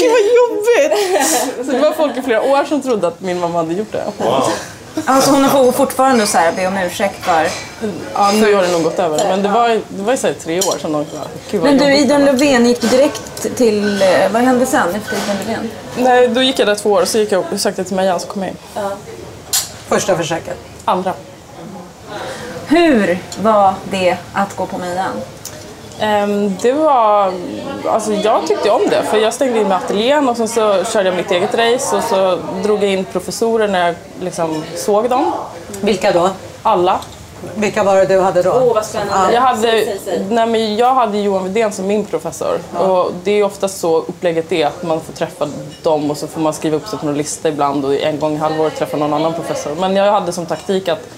Gud 0.00 0.10
vad 0.10 0.20
jobbigt! 0.20 1.26
Så 1.66 1.72
det 1.72 1.78
var 1.78 1.92
folk 1.92 2.16
i 2.16 2.22
flera 2.22 2.42
år 2.42 2.64
som 2.64 2.82
trodde 2.82 3.08
att 3.08 3.20
min 3.20 3.40
mamma 3.40 3.58
hade 3.58 3.74
gjort 3.74 3.92
det. 3.92 4.04
Alltså 5.04 5.30
hon 5.30 5.50
får 5.50 5.72
fortfarande 5.72 6.26
så 6.26 6.38
här 6.38 6.52
be 6.52 6.66
om 6.66 6.76
ursäkt 6.78 7.24
för... 7.24 7.48
Ja, 8.14 8.30
nu 8.32 8.54
har 8.54 8.62
det 8.62 8.68
nog 8.72 8.82
gått 8.82 8.98
över. 8.98 9.18
Men 9.28 9.42
det 9.42 9.48
var, 9.48 9.68
det 9.68 10.02
var 10.02 10.12
ju 10.12 10.16
så 10.18 10.26
här 10.26 10.34
tre 10.34 10.58
år 10.58 10.78
sedan 10.78 10.92
de 10.92 11.06
Men 11.58 11.78
du. 11.78 11.94
Idun 11.96 12.24
Löfven, 12.24 12.66
gick 12.66 12.80
du 12.80 12.88
direkt 12.88 13.56
till... 13.56 14.02
eh, 14.02 14.08
Vad 14.32 14.42
hände 14.42 14.66
sen 14.66 14.94
efter 14.94 15.16
Idun 15.16 15.36
Löfven? 15.46 15.70
Nej, 15.96 16.28
då 16.28 16.42
gick 16.42 16.58
jag 16.58 16.68
där 16.68 16.74
två 16.74 16.90
år, 16.90 17.04
så 17.04 17.18
gick 17.18 17.32
jag 17.32 17.44
och 17.52 17.60
sökte 17.60 17.84
till 17.84 17.96
Mejan, 17.96 18.20
så 18.20 18.26
kom 18.26 18.42
jag 18.42 18.50
in. 18.50 18.56
Första 19.88 20.16
försöket. 20.16 20.56
Andra. 20.84 21.12
Hur 22.66 23.18
var 23.42 23.74
det 23.90 24.16
att 24.32 24.56
gå 24.56 24.66
på 24.66 24.78
Mejan? 24.78 25.12
Ehm, 26.00 26.56
det 26.62 26.72
var... 26.72 27.32
Alltså 27.86 28.12
jag 28.12 28.46
tyckte 28.46 28.70
om 28.70 28.82
det, 28.90 29.02
för 29.02 29.18
jag 29.18 29.34
stängde 29.34 29.60
in 29.60 29.68
med 29.68 29.76
ateljén 29.76 30.28
och 30.28 30.36
sen 30.36 30.48
så 30.48 30.84
körde 30.84 31.08
jag 31.08 31.16
mitt 31.16 31.30
eget 31.30 31.54
race 31.54 31.96
och 31.96 32.02
så 32.02 32.38
drog 32.62 32.82
jag 32.82 32.92
in 32.92 33.04
professorer 33.04 33.68
när 33.68 33.86
jag 33.86 33.94
liksom 34.20 34.64
såg 34.74 35.10
dem. 35.10 35.32
Vilka 35.80 36.12
då? 36.12 36.30
Alla. 36.62 37.00
Vilka 37.54 37.84
var 37.84 37.96
det 37.96 38.04
du 38.06 38.20
hade 38.20 38.42
då? 38.42 38.72
vad 38.74 38.84
spännande. 38.86 39.34
Jag 39.34 39.40
hade, 39.40 39.96
nej 40.30 40.46
men 40.46 40.76
jag 40.76 40.94
hade 40.94 41.18
Johan 41.18 41.44
Widén 41.44 41.72
som 41.72 41.86
min 41.86 42.04
professor. 42.04 42.58
Och 42.78 43.12
det 43.24 43.30
är 43.30 43.44
oftast 43.44 43.80
så 43.80 43.98
upplägget 43.98 44.52
är 44.52 44.66
att 44.66 44.82
man 44.82 45.00
får 45.00 45.12
träffa 45.12 45.48
dem 45.82 46.10
och 46.10 46.16
så 46.16 46.26
får 46.26 46.40
man 46.40 46.52
skriva 46.52 46.76
upp 46.76 46.88
sig 46.88 46.98
på 46.98 47.06
någon 47.06 47.16
lista 47.16 47.48
ibland 47.48 47.84
och 47.84 47.94
en 47.94 48.18
gång 48.18 48.34
i 48.34 48.36
halvåret 48.36 48.76
träffa 48.76 48.96
någon 48.96 49.14
annan 49.14 49.34
professor. 49.34 49.74
Men 49.80 49.96
jag 49.96 50.12
hade 50.12 50.32
som 50.32 50.46
taktik 50.46 50.88
att 50.88 51.08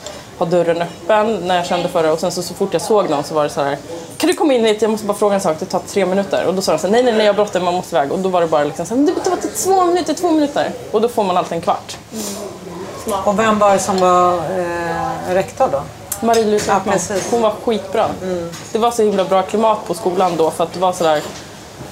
ha 0.44 0.46
dörren 0.46 0.82
öppen 0.82 1.36
när 1.46 1.56
jag 1.56 1.66
kände 1.66 1.88
för 1.88 2.02
det 2.02 2.10
och 2.10 2.20
sen 2.20 2.32
så, 2.32 2.42
så 2.42 2.54
fort 2.54 2.72
jag 2.72 2.82
såg 2.82 3.10
någon 3.10 3.24
så 3.24 3.34
var 3.34 3.44
det 3.44 3.50
så 3.50 3.62
här 3.62 3.78
kan 4.20 4.28
du 4.28 4.34
komma 4.34 4.54
in 4.54 4.64
hit? 4.64 4.82
Jag 4.82 4.90
måste 4.90 5.06
bara 5.06 5.18
fråga 5.18 5.34
en 5.34 5.40
sak, 5.40 5.56
det 5.58 5.66
tar 5.66 5.78
tre 5.78 6.06
minuter. 6.06 6.46
Och 6.46 6.54
då 6.54 6.62
sa 6.62 6.72
de 6.72 6.78
så 6.78 6.86
här, 6.86 6.92
nej 6.92 7.02
nej 7.02 7.12
nej 7.12 7.26
jag 7.26 7.32
har 7.32 7.36
bråttom, 7.36 7.64
man 7.64 7.74
måste 7.74 7.96
iväg. 7.96 8.12
Och 8.12 8.18
då 8.18 8.28
var 8.28 8.40
det 8.40 8.46
bara 8.46 8.64
liksom 8.64 8.86
så 8.86 8.94
här, 8.96 9.02
det 9.02 9.12
tar 9.12 9.64
två 9.64 9.86
minuter, 9.86 10.14
två 10.14 10.30
minuter. 10.30 10.72
Och 10.90 11.00
då 11.00 11.08
får 11.08 11.24
man 11.24 11.36
alltid 11.36 11.52
en 11.52 11.60
kvart. 11.60 11.96
Och 13.24 13.38
vem 13.38 13.58
var 13.58 13.72
det 13.72 13.78
som 13.78 14.00
var 14.00 14.34
eh, 14.34 15.34
rektor 15.34 15.68
då? 15.72 15.82
Marie-Louise 16.26 16.68
Ja, 16.68 16.80
precis. 16.92 17.30
Hon 17.30 17.42
var 17.42 17.54
skitbra. 17.64 18.06
Det 18.72 18.78
var 18.78 18.90
så 18.90 19.02
himla 19.02 19.24
bra 19.24 19.42
klimat 19.42 19.86
på 19.86 19.94
skolan 19.94 20.36
då 20.36 20.50
för 20.50 20.64
att 20.64 20.72
det 20.72 20.80
var 20.80 20.92
sådär 20.92 21.22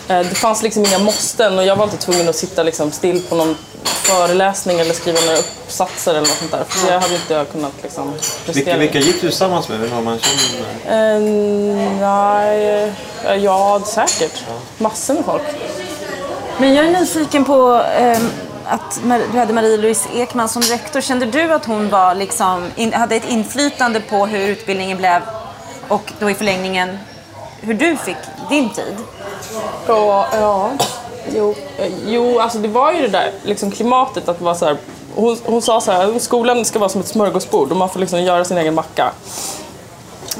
eh, 0.08 0.18
det 0.18 0.34
fanns 0.34 0.62
liksom 0.62 0.84
inga 0.84 0.98
måsten 0.98 1.58
och 1.58 1.64
jag 1.64 1.76
var 1.76 1.84
inte 1.84 1.96
tvungen 1.96 2.28
att 2.28 2.36
sitta 2.36 2.62
liksom 2.62 2.92
still 2.92 3.22
på 3.28 3.34
någon 3.34 3.56
föreläsning 3.84 4.80
eller 4.80 4.94
skriva 4.94 5.18
några 5.20 5.38
uppsatser 5.38 6.10
eller 6.10 6.20
något 6.20 6.28
sånt 6.38 6.50
där. 6.50 6.64
För 6.68 6.86
det 6.86 6.98
hade 6.98 7.14
inte 7.14 7.34
jag 7.34 7.52
kunnat 7.52 7.72
liksom 7.82 8.12
prestera. 8.12 8.52
Vilka, 8.54 8.76
vilka 8.76 8.98
gick 8.98 9.14
du 9.14 9.28
tillsammans 9.28 9.68
med? 9.68 9.90
Har 9.90 10.02
man 10.02 10.18
känner? 10.18 11.16
Eh, 11.16 11.20
nej, 12.00 12.92
eh, 13.24 13.34
ja 13.34 13.82
säkert. 13.86 14.44
Massor 14.78 15.14
med 15.14 15.24
folk. 15.24 15.42
Men 16.58 16.74
jag 16.74 16.86
är 16.86 16.90
nyfiken 17.00 17.44
på 17.44 17.84
ehm, 17.98 18.30
att 18.66 19.00
du 19.32 19.38
hade 19.38 19.52
Marie-Louise 19.52 20.08
Ekman 20.14 20.48
som 20.48 20.62
rektor. 20.62 21.00
Kände 21.00 21.26
du 21.26 21.52
att 21.52 21.64
hon 21.64 21.88
var 21.88 22.14
liksom, 22.14 22.70
in, 22.76 22.92
hade 22.92 23.16
ett 23.16 23.28
inflytande 23.28 24.00
på 24.00 24.26
hur 24.26 24.48
utbildningen 24.48 24.98
blev 24.98 25.22
och 25.88 26.12
då 26.18 26.30
i 26.30 26.34
förlängningen 26.34 26.98
hur 27.60 27.74
du 27.74 27.96
fick 27.96 28.16
din 28.48 28.70
tid? 28.70 28.96
Ja, 29.86 30.28
ja. 30.32 30.70
Jo, 31.36 31.54
eh, 31.78 31.92
jo, 32.06 32.38
alltså 32.38 32.58
det 32.58 32.68
var 32.68 32.92
ju 32.92 33.02
det 33.02 33.08
där 33.08 33.32
liksom 33.44 33.70
klimatet 33.70 34.28
att 34.28 34.40
vara 34.40 34.54
så 34.54 34.64
här. 34.64 34.76
Hon, 35.14 35.38
hon 35.44 35.62
sa 35.62 35.80
så 35.80 35.92
här, 35.92 36.18
skolan 36.18 36.64
ska 36.64 36.78
vara 36.78 36.88
som 36.88 37.00
ett 37.00 37.06
smörgåsbord 37.06 37.70
och 37.70 37.76
man 37.76 37.88
får 37.88 38.00
liksom 38.00 38.22
göra 38.22 38.44
sin 38.44 38.58
egen 38.58 38.74
macka. 38.74 39.12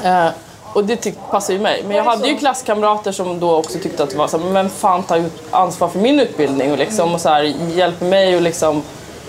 Eh, 0.03 0.27
och 0.73 0.85
det 0.85 0.95
tyck, 0.95 1.15
passar 1.31 1.53
ju 1.53 1.59
mig. 1.59 1.83
Men 1.87 1.97
jag 1.97 2.03
hade 2.03 2.27
ju 2.27 2.37
klasskamrater 2.37 3.11
som 3.11 3.39
då 3.39 3.55
också 3.55 3.79
tyckte 3.79 4.03
att 4.03 4.09
det 4.09 4.17
var 4.17 4.27
så 4.27 4.37
här, 4.37 4.45
men 4.45 4.69
fan 4.69 5.03
tar 5.03 5.23
ansvar 5.51 5.87
för 5.87 5.99
min 5.99 6.19
utbildning 6.19 6.71
och, 6.71 6.77
liksom, 6.77 7.13
och 7.13 7.21
så 7.21 7.29
här, 7.29 7.43
hjälper 7.75 8.05
mig 8.05 8.35
och 8.35 8.41
liksom 8.41 8.83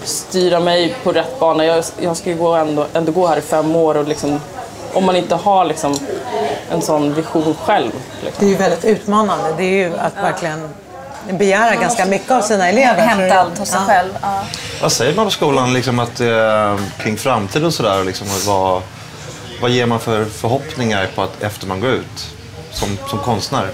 styra 0.05 0.61
mig 0.61 0.95
på 1.02 1.12
rätt 1.12 1.40
bana. 1.40 1.64
Jag, 1.64 1.85
jag 2.00 2.17
ska 2.17 2.31
ju 2.31 2.37
gå 2.37 2.49
ändå, 2.55 2.87
ändå 2.93 3.12
gå 3.12 3.26
här 3.26 3.37
i 3.37 3.40
fem 3.40 3.76
år 3.76 3.97
och 3.97 4.09
liksom, 4.09 4.40
om 4.93 5.05
man 5.05 5.17
inte 5.17 5.35
har 5.35 5.64
liksom 5.64 5.95
en 6.71 6.83
sån 6.83 7.14
vision 7.14 7.55
själv. 7.64 7.93
Liksom. 8.25 8.37
Det 8.38 8.47
är 8.47 8.50
ju 8.50 8.57
väldigt 8.57 8.85
utmanande. 8.85 9.55
Det 9.57 9.64
är 9.64 9.88
ju 9.88 9.99
att 9.99 10.17
verkligen 10.17 10.69
begära 11.33 11.75
ganska 11.75 12.07
mycket 12.07 12.31
av 12.31 12.41
sina 12.43 12.69
elever. 12.69 13.03
Hämta 13.07 13.41
allt 13.41 13.59
hos 13.59 13.69
sig 13.69 13.79
Ja. 13.81 13.87
själv. 13.87 14.11
Ja. 14.23 14.43
Vad 14.83 14.93
säger 14.93 15.15
man 15.17 15.25
på 15.25 15.31
skolan 15.31 15.73
liksom 15.73 15.99
att, 15.99 16.21
eh, 16.21 16.77
kring 16.99 17.17
framtiden 17.17 17.67
och 17.67 17.75
sådär? 17.75 18.05
Liksom, 18.05 18.27
vad, 18.47 18.83
vad 19.63 19.71
ger 19.71 19.87
man 19.87 20.01
för 20.01 20.25
förhoppningar 20.25 21.09
på 21.15 21.23
att 21.23 21.43
efter 21.43 21.67
man 21.67 21.81
går 21.81 21.91
ut 21.91 22.27
som, 22.73 22.99
som 23.09 23.19
konstnär? 23.19 23.69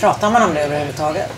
Pratar 0.00 0.30
man 0.30 0.42
om 0.42 0.54
det 0.54 0.60
överhuvudtaget? 0.60 1.28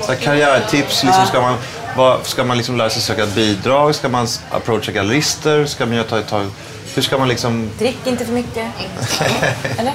Så 0.00 0.12
här, 0.12 0.18
karriärtips, 0.18 1.04
liksom, 1.04 1.26
ska 1.26 1.40
man, 1.40 1.54
vad, 1.96 2.26
ska 2.26 2.44
man 2.44 2.56
liksom 2.56 2.76
lära 2.76 2.90
sig 2.90 3.02
söka 3.02 3.26
bidrag? 3.26 3.94
Ska 3.94 4.08
man 4.08 4.26
approacha 4.50 4.92
gallerister? 4.92 5.66
Ska 5.66 5.86
man 5.86 5.94
göra 5.96 6.06
ta, 6.06 6.20
ta, 6.22 6.46
hur 6.94 7.02
ska 7.02 7.18
man 7.18 7.28
liksom... 7.28 7.70
Drick 7.78 7.98
inte 8.06 8.24
för 8.24 8.32
mycket. 8.32 8.66
Eller? 9.78 9.92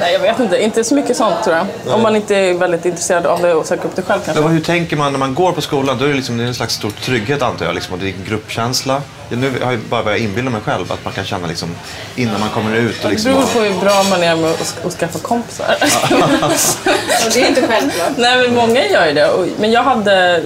Nej, 0.00 0.12
jag 0.12 0.20
vet 0.20 0.40
inte. 0.40 0.62
Inte 0.62 0.84
så 0.84 0.94
mycket 0.94 1.16
sånt 1.16 1.44
tror 1.44 1.56
jag. 1.56 1.66
Om 1.94 2.02
man 2.02 2.16
inte 2.16 2.36
är 2.36 2.54
väldigt 2.54 2.84
intresserad 2.84 3.26
av 3.26 3.42
det 3.42 3.54
och 3.54 3.66
söker 3.66 3.84
upp 3.84 3.96
det 3.96 4.02
själv 4.02 4.20
kanske. 4.24 4.42
Ja, 4.42 4.48
hur 4.48 4.60
tänker 4.60 4.96
man 4.96 5.12
när 5.12 5.18
man 5.18 5.34
går 5.34 5.52
på 5.52 5.60
skolan? 5.60 5.98
Då 5.98 6.04
är 6.04 6.08
det, 6.08 6.14
liksom, 6.14 6.38
det 6.38 6.44
är 6.44 6.48
en 6.48 6.54
slags 6.54 6.74
stor 6.74 6.90
trygghet 6.90 7.42
antar 7.42 7.66
jag. 7.66 7.74
Liksom, 7.74 7.94
och 7.94 7.98
det 8.00 8.06
är 8.06 8.08
en 8.08 8.24
gruppkänsla. 8.28 9.02
Ja, 9.28 9.36
nu 9.36 9.52
har 9.64 9.70
jag 9.72 9.80
bara 9.80 10.02
vad 10.02 10.12
jag 10.12 10.20
inbillar 10.20 10.50
mig 10.50 10.60
själv 10.60 10.92
att 10.92 11.04
man 11.04 11.12
kan 11.12 11.24
känna 11.24 11.46
liksom, 11.46 11.68
innan 12.16 12.40
man 12.40 12.48
kommer 12.48 12.76
ut. 12.76 12.96
Och 12.96 13.02
Det 13.02 13.08
liksom, 13.08 13.32
beror 13.32 13.42
på 13.46 13.58
hur 13.60 13.80
bra 13.80 14.02
man 14.10 14.22
är 14.22 14.36
med 14.36 14.50
att, 14.50 14.58
sk- 14.60 14.86
att 14.86 14.92
skaffa 14.92 15.18
kompisar. 15.18 15.76
det 17.34 17.42
är 17.42 17.48
inte 17.48 17.62
självklart. 17.68 18.10
Nej, 18.16 18.38
men 18.48 18.54
många 18.54 18.86
gör 18.86 19.06
ju 19.06 19.12
det. 19.12 19.28
Och- 19.30 19.46
Men 19.58 19.70
jag 19.72 19.82
hade, 19.82 20.42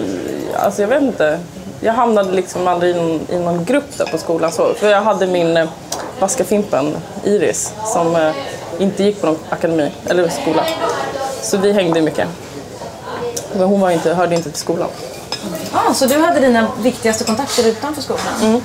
alltså 0.59 0.81
jag 0.83 0.89
vet 0.89 1.03
inte. 1.03 1.39
Jag 1.81 1.93
hamnade 1.93 2.33
liksom 2.33 2.69
aldrig 2.69 2.97
i 2.97 2.99
någon, 2.99 3.21
i 3.31 3.37
någon 3.39 3.65
grupp 3.65 3.99
där 3.99 4.05
på 4.07 4.19
skolan. 4.19 4.53
Så. 4.53 4.75
För 4.75 4.91
jag 4.91 5.03
hade 5.03 5.27
min 5.27 5.57
eh, 5.57 5.69
vaska 6.21 6.45
fimpen, 6.45 6.97
Iris, 7.25 7.73
som 7.85 8.17
eh, 8.17 8.31
inte 8.79 9.03
gick 9.05 9.21
på 9.21 9.27
någon 9.27 9.39
akademi 9.51 9.93
eller 10.07 10.29
skola. 10.29 10.65
Så 11.43 11.57
vi 11.57 11.73
hängde 11.73 12.03
mycket. 12.03 12.29
Men 13.53 13.63
hon 13.69 13.81
var 13.81 13.91
inte, 13.91 14.15
hörde 14.15 14.35
inte 14.35 14.51
till 14.51 14.61
skolan. 14.61 14.89
Ah, 15.73 15.95
så 15.95 16.07
du 16.07 16.21
hade 16.21 16.41
dina 16.41 16.69
viktigaste 16.81 17.25
kontakter 17.25 17.67
utanför 17.67 18.03
skolan? 18.03 18.63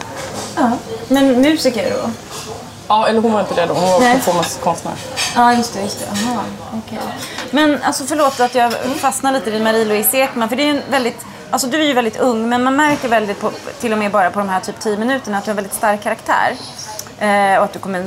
Ja. 0.55 0.71
Men 1.07 1.41
musiker 1.41 1.93
då? 2.03 2.09
Ja, 2.87 3.07
eller 3.07 3.21
hon 3.21 3.33
var 3.33 3.39
inte 3.39 3.53
det 3.55 3.65
då. 3.65 3.73
Hon 3.73 3.91
var 3.91 3.99
Nej. 3.99 4.15
performancekonstnär. 4.15 4.93
Ja, 5.35 5.53
just 5.53 5.73
det. 5.73 5.81
Just 5.81 5.99
det. 5.99 6.05
Aha, 6.29 6.43
okej. 6.85 6.99
Men 7.51 7.83
alltså 7.83 8.03
förlåt 8.03 8.39
att 8.39 8.55
jag 8.55 8.73
fastnar 8.97 9.31
lite 9.31 9.51
vid 9.51 9.61
Marie-Louise 9.61 10.17
Ekman. 10.17 10.49
För 10.49 10.55
det 10.55 10.63
är 10.63 10.69
en 10.69 10.81
väldigt, 10.89 11.17
alltså 11.49 11.67
du 11.67 11.81
är 11.81 11.85
ju 11.85 11.93
väldigt 11.93 12.19
ung, 12.19 12.49
men 12.49 12.63
man 12.63 12.75
märker 12.75 13.07
väldigt, 13.07 13.39
på, 13.39 13.51
till 13.79 13.91
och 13.91 13.97
med 13.97 14.11
bara 14.11 14.31
på 14.31 14.39
de 14.39 14.49
här 14.49 14.59
typ 14.59 14.79
10 14.79 14.97
minuterna, 14.97 15.37
att 15.37 15.45
du 15.45 15.51
har 15.51 15.55
väldigt 15.55 15.73
stark 15.73 16.03
karaktär. 16.03 16.55
Eh, 17.19 17.57
och 17.57 17.63
att 17.63 17.73
du 17.73 17.79
kommer, 17.79 18.03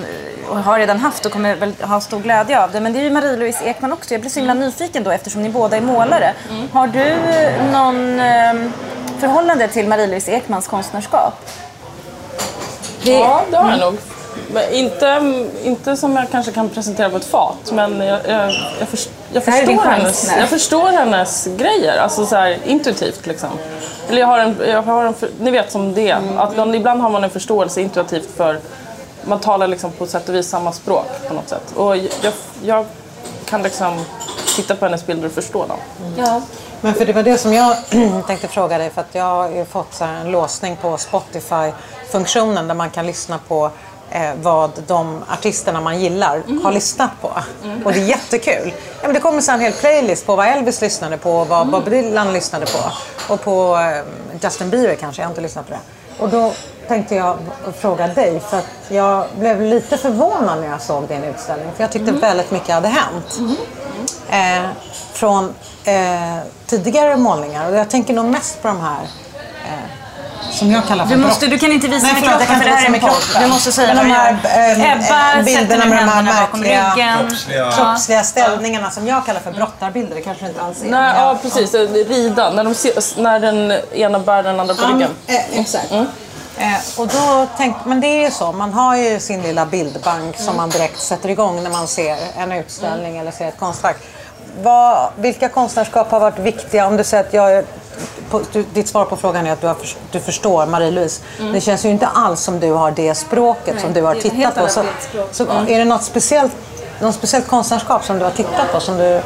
och 0.49 0.57
har 0.57 0.79
redan 0.79 0.99
haft 0.99 1.27
och 1.27 1.33
kommer 1.33 1.55
väl 1.55 1.73
ha 1.81 2.01
stor 2.01 2.21
glädje 2.21 2.63
av 2.63 2.73
det. 2.73 2.81
Men 2.81 2.93
det 2.93 2.99
är 2.99 3.03
ju 3.03 3.11
Marie-Louise 3.11 3.65
Ekman 3.65 3.93
också. 3.93 4.15
Jag 4.15 4.21
blir 4.21 4.31
så 4.31 4.39
himla 4.39 4.55
nyfiken 4.55 5.05
då 5.05 5.11
eftersom 5.11 5.43
ni 5.43 5.49
båda 5.49 5.77
är 5.77 5.81
målare. 5.81 6.35
Har 6.73 6.87
du 6.87 7.17
någon 7.73 8.21
eh, 8.21 8.71
förhållande 9.19 9.69
till 9.69 9.87
Marie-Louise 9.87 10.33
Ekmans 10.33 10.69
konstnärskap? 10.69 11.35
Det, 13.05 13.13
Ja, 13.13 13.43
det 13.51 13.57
har 13.57 13.71
jag 13.71 13.81
nog. 13.81 13.95
Men 14.53 14.73
inte, 14.73 15.21
inte 15.63 15.97
som 15.97 16.17
jag 16.17 16.31
kanske 16.31 16.53
kan 16.53 16.69
presentera 16.69 17.11
på 17.11 17.17
ett 17.17 17.25
fat, 17.25 17.73
men 17.73 18.01
jag, 18.01 18.21
jag, 18.29 18.53
jag, 18.81 18.89
först, 18.89 19.11
jag, 19.33 19.45
förstår, 19.45 19.85
hennes, 19.85 20.33
jag 20.39 20.49
förstår 20.49 20.89
hennes 20.89 21.49
grejer, 21.57 21.99
alltså 21.99 22.27
så 22.27 22.37
här, 22.37 22.59
intuitivt. 22.65 23.27
Liksom. 23.27 23.49
Eller 24.09 24.21
jag 24.21 24.27
har 24.27 24.39
en, 24.39 24.57
jag 24.69 24.83
har 24.83 25.05
en 25.05 25.15
ni 25.41 25.51
vet 25.51 25.73
som 25.73 25.95
det 25.95 26.11
är, 26.11 26.21
att 26.39 26.57
man, 26.57 26.75
ibland 26.75 27.01
har 27.01 27.11
man 27.11 27.25
en 27.25 27.31
förståelse 27.31 27.81
intuitivt 27.81 28.29
för 28.37 28.59
man 29.29 29.41
talar 29.41 29.67
liksom 29.67 29.93
på 29.93 30.07
sätt 30.07 30.29
och 30.29 30.35
vis 30.35 30.49
samma 30.49 30.73
språk 30.73 31.07
på 31.29 31.35
något 31.35 31.49
sätt. 31.49 31.73
Och 31.77 31.97
jag, 31.97 32.33
jag 32.63 32.87
kan 33.45 33.63
liksom 33.63 34.05
titta 34.57 34.77
på 34.77 34.85
hennes 34.85 35.07
bilder 35.07 35.27
och 35.27 35.33
förstå 35.33 35.67
dem. 35.67 35.79
ja. 36.17 36.43
Men 36.81 36.95
för 36.95 37.07
det 37.07 37.13
var 37.13 37.23
det 37.23 37.39
som 37.39 37.53
jag 37.53 37.77
tänkte 38.27 38.49
fråga 38.49 38.79
dig 38.79 38.91
för 38.91 39.01
att 39.01 39.15
jag 39.15 39.25
har 39.25 39.49
ju 39.49 39.65
fått 39.65 39.95
så 39.95 40.05
här 40.05 40.21
en 40.21 40.31
låsning 40.31 40.77
på 40.77 40.97
Spotify-funktionen 40.99 42.69
där 42.69 42.75
man 42.75 42.91
kan 42.91 43.07
lyssna 43.07 43.39
på 43.49 43.71
eh, 44.11 44.31
vad 44.43 44.71
de 44.87 45.25
artisterna 45.29 45.81
man 45.81 46.01
gillar 46.01 46.43
har 46.63 46.73
lyssnat 46.73 47.11
på. 47.21 47.31
Och 47.85 47.93
det 47.93 48.01
är 48.01 48.05
jättekul. 48.05 48.73
Ja, 49.01 49.07
men 49.07 49.15
det 49.15 49.21
kommer 49.21 49.41
så 49.41 49.53
en 49.53 49.61
hel 49.61 49.73
playlist 49.73 50.27
på 50.27 50.37
vad 50.37 50.47
Elvis 50.47 50.81
lyssnade 50.81 51.17
på 51.17 51.33
och 51.33 51.49
vad 51.49 51.69
Bob 51.69 51.91
Dylan 51.91 52.33
lyssnade 52.33 52.67
på. 52.67 52.79
Och 53.33 53.41
på 53.41 53.77
eh, 53.77 54.03
Justin 54.43 54.71
Bieber 54.71 54.95
kanske, 54.95 55.23
jag 55.23 55.27
har 55.27 55.31
inte 55.31 55.41
lyssnat 55.41 55.67
på 55.67 55.73
det. 55.73 55.81
Och 56.19 56.29
då 56.29 56.53
tänkte 56.89 57.15
jag 57.15 57.37
fråga 57.81 58.07
dig 58.09 58.41
för 58.51 58.59
att 58.59 58.67
jag 58.89 59.27
blev 59.39 59.61
lite 59.63 59.97
förvånad 59.97 60.61
när 60.61 60.69
jag 60.69 60.81
såg 60.83 61.09
din 61.09 61.25
utställning 61.25 61.69
för 61.77 61.83
jag 61.85 61.93
tyckte 61.93 62.13
väldigt 62.13 62.51
mycket 62.51 62.75
hade 62.75 62.89
hänt 62.89 63.39
eh, 64.31 64.69
från 65.13 65.55
eh, 65.85 65.95
tidigare 66.67 67.17
målningar. 67.17 67.71
Och 67.71 67.77
jag 67.77 67.91
tänker 67.91 68.15
nog 68.15 68.25
mest 68.25 68.63
på 68.63 68.69
de 68.69 68.81
här 68.81 69.03
eh, 69.65 70.51
som 70.51 70.71
jag 70.71 70.85
kallar 70.87 71.07
för 71.07 71.15
Du, 71.17 71.21
måste, 71.23 71.47
du 71.47 71.59
kan 71.59 71.73
inte 71.73 71.89
visa 71.89 72.07
Nej, 72.07 72.15
med 72.15 72.31
kroppen 72.31 72.47
för 72.47 72.65
det 72.65 72.71
här 72.71 72.87
är 72.87 72.91
med 72.91 73.01
kroppen. 73.01 73.43
Du 73.43 73.47
måste 73.49 73.73
säga 73.73 73.95
vad 73.95 74.05
de 74.05 74.09
du 74.09 74.15
här, 74.15 74.37
gör. 74.77 74.85
eh, 74.85 74.93
Ebba 74.93 75.39
eh, 75.39 75.45
bilderna 75.45 75.85
med 75.87 75.99
de 75.99 76.09
här 76.09 76.23
märkliga-. 76.23 76.95
Kroppsliga- 76.97 77.73
kroppsliga 77.77 78.23
ställningarna 78.23 78.91
som 78.91 79.07
jag 79.07 79.27
kallar 79.27 79.41
för 79.41 79.53
brottarbilder. 79.53 80.15
Det 80.17 80.23
kanske 80.23 80.45
du 80.45 80.49
inte 80.49 80.63
alls 80.63 80.83
är. 80.83 80.87
Nej, 80.89 81.15
ja, 81.17 81.39
precis. 81.43 81.75
Rida, 82.09 82.51
när, 82.51 82.65
de 82.65 82.75
ser, 82.75 83.21
när 83.23 83.41
den 83.41 83.73
ena 83.93 84.19
bär 84.19 84.43
den 84.43 84.61
andra 84.61 84.75
på 84.75 84.87
ryggen. 84.87 85.11
Eh, 85.27 85.61
exakt. 85.61 85.93
Eh, 86.59 87.01
och 87.01 87.09
då 87.09 87.47
tänk, 87.57 87.77
men 87.85 88.01
det 88.01 88.07
är 88.07 88.25
ju 88.25 88.31
så, 88.31 88.53
man 88.53 88.73
har 88.73 88.97
ju 88.97 89.21
sin 89.21 89.43
lilla 89.43 89.67
bildbank 89.67 90.37
som 90.39 90.57
man 90.57 90.71
direkt 90.71 90.99
sätter 90.99 91.29
igång 91.29 91.63
när 91.63 91.71
man 91.71 91.87
ser 91.87 92.17
en 92.37 92.53
utställning 92.53 93.17
eller 93.17 93.31
ser 93.31 93.49
ett 93.49 93.59
konstverk. 93.59 93.97
Vad, 94.63 95.11
vilka 95.17 95.49
konstnärskap 95.49 96.11
har 96.11 96.21
varit 96.21 96.39
viktiga? 96.39 96.87
Om 96.87 96.97
du 96.97 97.05
säger 97.05 97.25
att 97.25 97.33
jag, 97.33 97.65
på, 98.31 98.41
du, 98.53 98.63
ditt 98.75 98.89
svar 98.89 99.05
på 99.05 99.17
frågan 99.17 99.47
är 99.47 99.53
att 99.53 99.61
du, 99.61 99.67
har, 99.67 99.77
du 100.11 100.21
förstår 100.21 100.67
Marie-Louise. 100.67 101.23
Det 101.53 101.61
känns 101.61 101.85
ju 101.85 101.89
inte 101.89 102.07
alls 102.07 102.41
som 102.41 102.61
du 102.61 102.73
har 102.73 102.91
det 102.91 103.15
språket 103.15 103.81
som 103.81 103.93
du 103.93 104.03
har 104.03 104.15
tittat 104.15 104.55
på. 104.55 104.69
Så, 104.69 104.85
så 105.33 105.45
är 105.45 105.79
det 105.79 105.85
något 105.85 106.03
speciellt, 106.03 106.53
något 107.01 107.15
speciellt 107.15 107.47
konstnärskap 107.47 108.05
som 108.05 108.19
du 108.19 108.25
har 108.25 108.33
tittat 108.33 108.73
på 108.73 108.81
som 108.81 108.97
du, 108.97 109.21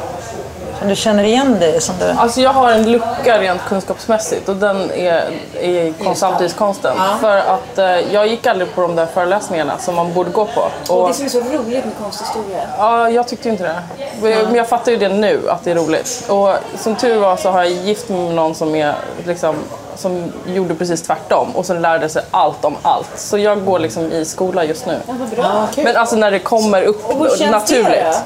som 0.81 0.89
du 0.89 0.95
känner 0.95 1.23
igen 1.23 1.59
dig? 1.59 1.81
Som 1.81 1.95
du... 1.99 2.05
Alltså 2.05 2.41
jag 2.41 2.49
har 2.53 2.71
en 2.71 2.91
lucka 2.91 3.39
rent 3.39 3.61
kunskapsmässigt 3.67 4.49
och 4.49 4.55
den 4.55 4.91
är 4.91 5.29
i 5.61 5.93
konst- 6.03 6.19
samtidskonsten. 6.19 6.97
För 7.19 7.37
att 7.37 7.77
eh, 7.77 7.85
jag 8.13 8.27
gick 8.27 8.45
aldrig 8.47 8.75
på 8.75 8.81
de 8.81 8.95
där 8.95 9.05
föreläsningarna 9.05 9.77
som 9.77 9.95
man 9.95 10.13
borde 10.13 10.29
gå 10.29 10.45
på. 10.45 10.93
Och, 10.93 11.15
som 11.15 11.25
är 11.25 11.29
så 11.29 11.39
roligt 11.39 11.85
med 11.85 11.93
konsthistoria. 12.01 12.61
ja, 12.77 13.09
jag 13.09 13.27
tyckte 13.27 13.49
inte 13.49 13.63
det. 13.63 13.81
Men 14.21 14.55
jag 14.55 14.67
fattar 14.69 14.91
ju 14.91 14.97
det 14.97 15.09
nu, 15.09 15.49
att 15.49 15.63
det 15.63 15.71
är 15.71 15.75
roligt. 15.75 16.25
Och 16.29 16.53
som 16.77 16.95
tur 16.95 17.19
var 17.19 17.37
så 17.37 17.49
har 17.49 17.63
jag 17.63 17.71
gift 17.71 18.09
mig 18.09 18.19
med 18.19 18.35
någon 18.35 18.55
som, 18.55 18.75
är, 18.75 18.95
liksom, 19.25 19.55
som 19.95 20.31
gjorde 20.45 20.75
precis 20.75 21.01
tvärtom 21.01 21.51
och 21.55 21.65
som 21.65 21.77
lärde 21.81 22.09
sig 22.09 22.21
allt 22.31 22.65
om 22.65 22.75
allt. 22.81 23.09
Så 23.15 23.37
jag 23.37 23.65
går 23.65 23.79
liksom 23.79 24.11
i 24.11 24.25
skola 24.25 24.63
just 24.63 24.85
nu. 24.85 24.99
Bra. 25.35 25.67
Men 25.77 25.95
alltså 25.97 26.15
när 26.15 26.31
det 26.31 26.39
kommer 26.39 26.81
upp 26.81 27.01
det 27.39 27.49
naturligt. 27.51 28.03
då? 28.05 28.17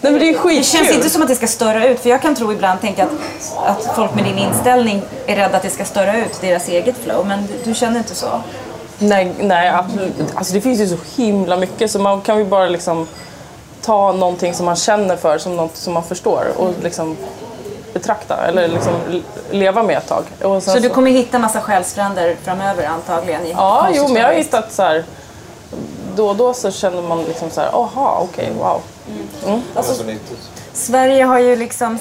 Nej 0.00 0.12
men 0.12 0.20
det 0.20 0.28
är 0.28 0.34
skitkul. 0.34 0.56
Det 0.58 0.64
känns 0.64 0.90
inte 0.90 1.10
som 1.10 1.22
att 1.22 1.28
det 1.28 1.34
ska 1.34 1.46
störa 1.46 1.86
ut, 1.86 2.00
för 2.00 2.10
jag 2.10 2.22
kan 2.22 2.34
tro 2.34 2.52
ibland 2.52 2.80
tänka 2.80 3.04
att, 3.04 3.10
att 3.66 3.96
folk 3.96 4.14
med 4.14 4.24
din 4.24 4.38
inställning 4.38 5.02
är 5.26 5.36
rädda 5.36 5.56
att 5.56 5.62
det 5.62 5.70
ska 5.70 5.84
störa 5.84 6.16
ut 6.18 6.40
deras 6.40 6.68
eget 6.68 6.96
flow, 6.96 7.26
men 7.26 7.46
du, 7.46 7.52
du 7.64 7.74
känner 7.74 7.98
inte 7.98 8.14
så? 8.14 8.42
Nej, 8.98 9.32
nej 9.40 9.68
absolut. 9.68 10.14
Alltså 10.34 10.54
det 10.54 10.60
finns 10.60 10.80
ju 10.80 10.86
så 10.86 10.96
himla 11.16 11.56
mycket 11.56 11.90
så 11.90 11.98
man 11.98 12.20
kan 12.20 12.38
ju 12.38 12.44
bara 12.44 12.68
liksom 12.68 13.06
ta 13.82 14.12
någonting 14.12 14.54
som 14.54 14.66
man 14.66 14.76
känner 14.76 15.16
för 15.16 15.38
som 15.38 15.56
något 15.56 15.76
som 15.76 15.92
man 15.92 16.04
förstår 16.04 16.44
och 16.56 16.70
liksom 16.82 17.16
betrakta 17.92 18.46
eller 18.46 18.68
liksom 18.68 18.92
leva 19.50 19.82
med 19.82 19.98
ett 19.98 20.08
tag. 20.08 20.24
Sen 20.40 20.60
Så 20.60 20.78
du 20.78 20.88
kommer 20.88 21.10
hitta 21.10 21.38
massa 21.38 21.60
själsfränder 21.60 22.36
framöver 22.44 22.86
antagligen? 22.86 23.46
I 23.46 23.50
Ja, 23.50 23.88
jo, 23.92 24.08
men 24.08 24.16
jag 24.16 24.28
har 24.28 24.34
hittat 24.34 24.72
så 24.72 24.82
här. 24.82 25.04
Då 26.16 26.28
och 26.28 26.36
då 26.36 26.54
så 26.54 26.70
känner 26.70 27.02
man 27.02 27.22
liksom 27.22 27.50
så 27.50 27.60
här, 27.60 27.68
aha, 27.68 28.18
okej, 28.30 28.52
wow. 28.58 28.80
Alltså, 29.74 30.04
nyttigt. 30.04 30.50
Sverige 30.72 31.24
har 31.24 31.38
ju 31.38 31.56
liksom... 31.56 31.98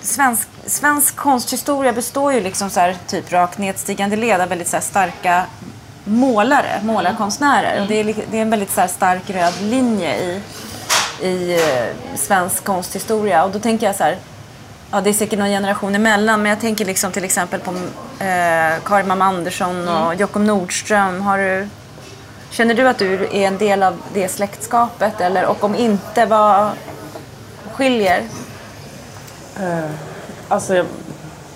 Svensk, 0.00 0.48
svensk 0.66 1.16
konsthistoria 1.16 1.92
består 1.92 2.32
ju 2.32 2.40
liksom 2.40 2.70
så 2.70 2.80
här, 2.80 2.96
typ 3.06 3.32
rakt 3.32 3.58
nedstigande 3.58 4.16
led 4.16 4.40
av 4.40 4.48
väldigt 4.48 4.68
så 4.68 4.76
här, 4.76 4.82
starka 4.82 5.46
målare, 6.04 6.80
målarkonstnärer. 6.82 7.82
Och 7.82 7.88
Det, 7.88 8.00
är, 8.00 8.14
det 8.30 8.38
är 8.38 8.42
en 8.42 8.50
väldigt 8.50 8.70
så 8.70 8.80
här, 8.80 8.88
stark 8.88 9.30
röd 9.30 9.52
linje 9.60 10.16
i, 10.16 10.40
i 11.26 11.54
eh, 11.54 12.16
svensk 12.16 12.64
konsthistoria. 12.64 13.44
Och 13.44 13.50
då 13.50 13.58
tänker 13.58 13.86
jag 13.86 13.96
så 13.96 14.04
här, 14.04 14.18
ja 14.90 15.00
det 15.00 15.10
är 15.10 15.14
säkert 15.14 15.38
någon 15.38 15.48
generation 15.48 15.94
emellan, 15.94 16.42
men 16.42 16.50
jag 16.50 16.60
tänker 16.60 16.84
liksom 16.84 17.12
till 17.12 17.24
exempel 17.24 17.60
på 17.60 17.70
eh, 18.24 18.74
Karin 18.84 19.08
Mamma 19.08 19.24
Andersson 19.24 19.88
och 19.88 20.14
Jockum 20.14 20.46
Nordström. 20.46 21.20
Har 21.20 21.38
du, 21.38 21.68
känner 22.54 22.74
du 22.74 22.88
att 22.88 22.98
du 22.98 23.14
är 23.14 23.34
en 23.34 23.58
del 23.58 23.82
av 23.82 24.02
det 24.14 24.28
släktskapet? 24.28 25.20
Eller, 25.20 25.46
och 25.46 25.64
om 25.64 25.74
inte, 25.74 26.26
vad 26.26 26.70
skiljer? 27.72 28.22
Alltså, 30.48 30.74
jag, 30.74 30.86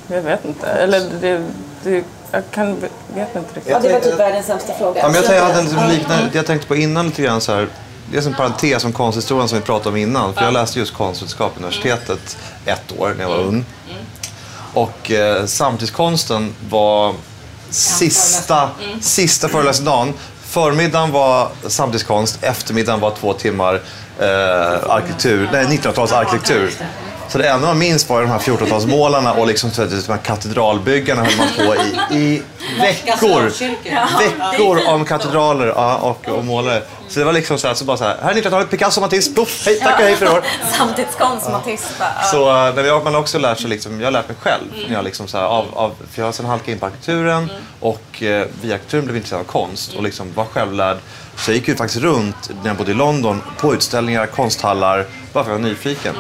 jag 0.09 0.23
vet 0.23 0.45
inte. 0.45 0.67
Eller 0.67 1.01
det, 1.21 1.43
det, 1.83 2.05
jag 2.31 2.43
kan, 2.51 2.77
vet 3.15 3.37
inte 3.37 3.55
riktigt. 3.55 3.73
Ja, 3.73 3.81
det 3.81 3.93
var 3.93 4.01
typ 4.01 4.21
världens 4.21 4.47
sämsta 4.47 4.75
fråga. 4.75 5.01
Ja, 5.01 5.09
men 5.09 5.15
jag, 5.15 5.25
tänkte, 5.25 5.35
jag, 5.35 5.43
hade 5.43 5.59
en 5.59 5.65
liksom 5.65 5.89
liknande, 5.89 6.31
jag 6.33 6.47
tänkte 6.47 6.69
på 6.69 6.77
innan 6.77 7.07
lite 7.07 7.23
grann 7.23 7.41
så 7.41 7.55
här. 7.55 7.69
Det 8.11 8.19
är 8.19 8.27
en 8.27 8.35
parentes 8.35 8.85
om 8.85 8.93
konsthistorien 8.93 9.49
som 9.49 9.59
vi 9.59 9.65
pratade 9.65 9.89
om 9.89 9.97
innan. 9.97 10.35
För 10.35 10.45
jag 10.45 10.53
läste 10.53 10.79
just 10.79 10.95
konstvetenskap 10.95 11.55
på 11.55 11.59
universitetet 11.59 12.39
ett 12.65 12.99
år 12.99 13.15
när 13.17 13.25
jag 13.25 13.31
var 13.31 13.39
ung. 13.39 13.65
Och 14.75 15.11
eh, 15.11 15.47
samtidskonsten 15.47 16.55
var 16.71 17.15
sista, 17.71 18.71
sista 19.01 19.49
föreläsningsdagen. 19.49 20.15
Förmiddagen 20.49 21.13
var 21.13 21.49
samtidskonst, 21.67 22.45
eftermiddagen 22.45 23.01
var 23.01 23.11
två 23.21 23.33
timmar 23.33 23.75
eh, 24.19 24.91
arkitektur, 24.91 25.49
nej 25.53 25.65
1900-tals 25.67 26.13
arkitektur. 26.13 26.71
Så 27.29 27.39
det 27.39 27.49
enda 27.49 27.67
man 27.67 27.79
minns 27.79 28.09
var 28.09 28.21
de 28.21 28.31
här 28.31 28.39
1400-talsmålarna 28.39 29.33
och 29.33 29.47
liksom, 29.47 29.71
så 29.71 29.83
att 29.83 29.91
de 29.91 30.13
här 30.13 30.19
katedralbyggarna 30.19 31.25
höll 31.25 31.37
man 31.37 31.49
på 31.57 31.75
i, 31.75 32.19
i 32.19 32.43
veckor. 32.81 33.53
Veckor 34.19 34.89
om 34.89 35.05
katedraler 35.05 35.67
ja, 35.67 35.97
och, 35.97 36.29
och 36.29 36.45
målare. 36.45 36.83
Så 37.09 37.19
det 37.19 37.25
var 37.25 37.33
liksom 37.33 37.59
så 37.59 37.67
här, 37.67 37.75
så 37.75 37.85
bara 37.85 37.97
så 37.97 38.05
här, 38.05 38.17
här 38.23 38.31
är 38.31 38.35
1900-talet, 38.35 38.71
Picasso, 38.71 39.01
Matisse, 39.01 39.35
poff, 39.35 39.63
hej, 39.67 39.79
tack 39.81 39.99
och 39.99 40.05
hej 40.05 40.17
för 40.17 40.27
i 40.27 40.29
år. 40.29 40.43
Samtidskonst, 40.79 41.51
Matisse. 41.51 41.95
ja. 41.99 42.23
Så 42.31 42.49
eh, 42.49 42.75
när 42.75 42.85
jag, 42.85 43.05
man 43.05 43.15
har 43.15 43.21
också 43.21 43.39
lärt 43.39 43.61
sig, 43.61 43.71
liksom, 43.71 44.01
jag 44.01 44.07
har 44.07 44.13
lärt 44.13 44.29
mig 44.29 44.37
själv. 44.41 44.65
När 44.89 44.95
jag 44.95 45.05
liksom 45.05 45.29
så 45.29 45.39
här, 45.39 45.45
av, 45.45 45.67
av, 45.73 45.95
för 46.11 46.21
jag 46.23 46.27
har 46.27 46.33
sen 46.33 46.47
halkat 46.47 46.69
in 46.69 46.79
på 46.79 46.87
arkitekturen 46.87 47.51
och 47.81 48.23
eh, 48.23 48.47
via 48.63 48.75
arkitekturen 48.75 49.05
blev 49.05 49.17
jag 49.17 49.19
intresserad 49.19 49.41
av 49.41 49.45
konst 49.45 49.95
och 49.95 50.03
liksom 50.03 50.33
var 50.35 50.45
självlärd. 50.45 50.97
Så 51.37 51.51
jag 51.51 51.57
gick 51.57 51.69
ju 51.69 51.77
faktiskt 51.77 52.01
runt 52.03 52.51
när 52.63 52.67
jag 52.71 52.77
bodde 52.77 52.91
i 52.91 52.95
London 52.95 53.43
på 53.59 53.75
utställningar, 53.75 54.27
konsthallar, 54.27 55.07
bara 55.33 55.45
för 55.45 55.51
att 55.51 55.59
jag 55.59 55.63
var 55.63 55.69
nyfiken. 55.69 56.15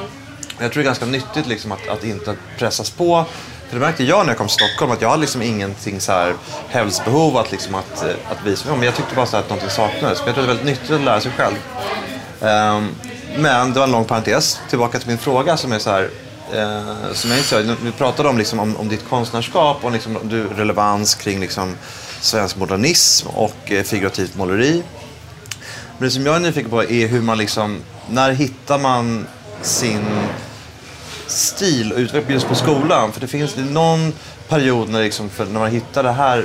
Jag 0.60 0.72
tror 0.72 0.82
det 0.82 0.84
är 0.84 0.88
ganska 0.90 1.06
nyttigt 1.06 1.46
liksom, 1.46 1.72
att, 1.72 1.88
att 1.88 2.04
inte 2.04 2.34
pressas 2.58 2.90
på. 2.90 3.24
För 3.68 3.74
det 3.74 3.80
märkte 3.80 4.04
jag 4.04 4.26
när 4.26 4.30
jag 4.32 4.38
kom 4.38 4.46
till 4.46 4.54
Stockholm 4.54 4.92
att 4.92 5.02
jag 5.02 5.08
hade 5.08 5.20
liksom 5.20 5.42
ingenting 5.42 6.00
så 6.00 6.12
här 6.12 6.34
hävdsbehov 6.68 7.36
att, 7.36 7.52
liksom, 7.52 7.74
att, 7.74 8.02
eh, 8.02 8.10
att 8.30 8.46
visa 8.46 8.68
mig. 8.68 8.76
Men 8.76 8.86
jag 8.86 8.96
tyckte 8.96 9.14
bara 9.14 9.26
så 9.26 9.36
här 9.36 9.42
att 9.42 9.48
någonting 9.48 9.70
saknades. 9.70 10.18
Men 10.18 10.26
jag 10.26 10.34
tror 10.34 10.46
det 10.46 10.52
är 10.52 10.54
väldigt 10.54 10.66
nyttigt 10.66 10.90
att 10.90 11.00
lära 11.00 11.20
sig 11.20 11.32
själv. 11.36 11.56
Um, 12.40 12.94
men 13.36 13.72
det 13.72 13.78
var 13.78 13.84
en 13.84 13.92
lång 13.92 14.04
parentes. 14.04 14.60
Tillbaka 14.68 14.98
till 14.98 15.08
min 15.08 15.18
fråga 15.18 15.56
som 15.56 15.72
är 15.72 15.78
så 15.78 15.90
här. 15.90 16.10
Eh, 16.52 17.12
som 17.12 17.30
jag 17.30 17.38
inte 17.38 17.76
vi 17.82 17.92
pratade 17.92 18.28
om, 18.28 18.38
liksom, 18.38 18.60
om, 18.60 18.76
om 18.76 18.88
ditt 18.88 19.08
konstnärskap 19.08 19.84
och 19.84 19.92
liksom, 19.92 20.18
du, 20.22 20.48
relevans 20.48 21.14
kring 21.14 21.40
liksom, 21.40 21.76
svensk 22.20 22.56
modernism 22.56 23.28
och 23.28 23.72
eh, 23.72 23.82
figurativt 23.82 24.36
måleri. 24.36 24.82
Men 25.98 26.08
det 26.08 26.10
som 26.10 26.26
jag 26.26 26.36
är 26.36 26.40
nyfiken 26.40 26.70
på 26.70 26.84
är 26.84 27.08
hur 27.08 27.20
man 27.20 27.38
liksom, 27.38 27.82
när 28.10 28.32
hittar 28.32 28.78
man 28.78 29.26
sin 29.62 30.04
stil 31.28 31.92
och 31.92 31.98
utveckling 31.98 32.34
just 32.34 32.48
på 32.48 32.54
skolan? 32.54 33.12
För 33.12 33.20
det 33.20 33.26
finns 33.26 33.56
någon 33.56 34.12
period 34.48 34.88
när, 34.88 35.02
liksom, 35.02 35.30
för 35.30 35.44
när 35.44 35.60
man 35.60 35.70
hittar 35.70 36.02
det 36.02 36.12
här, 36.12 36.44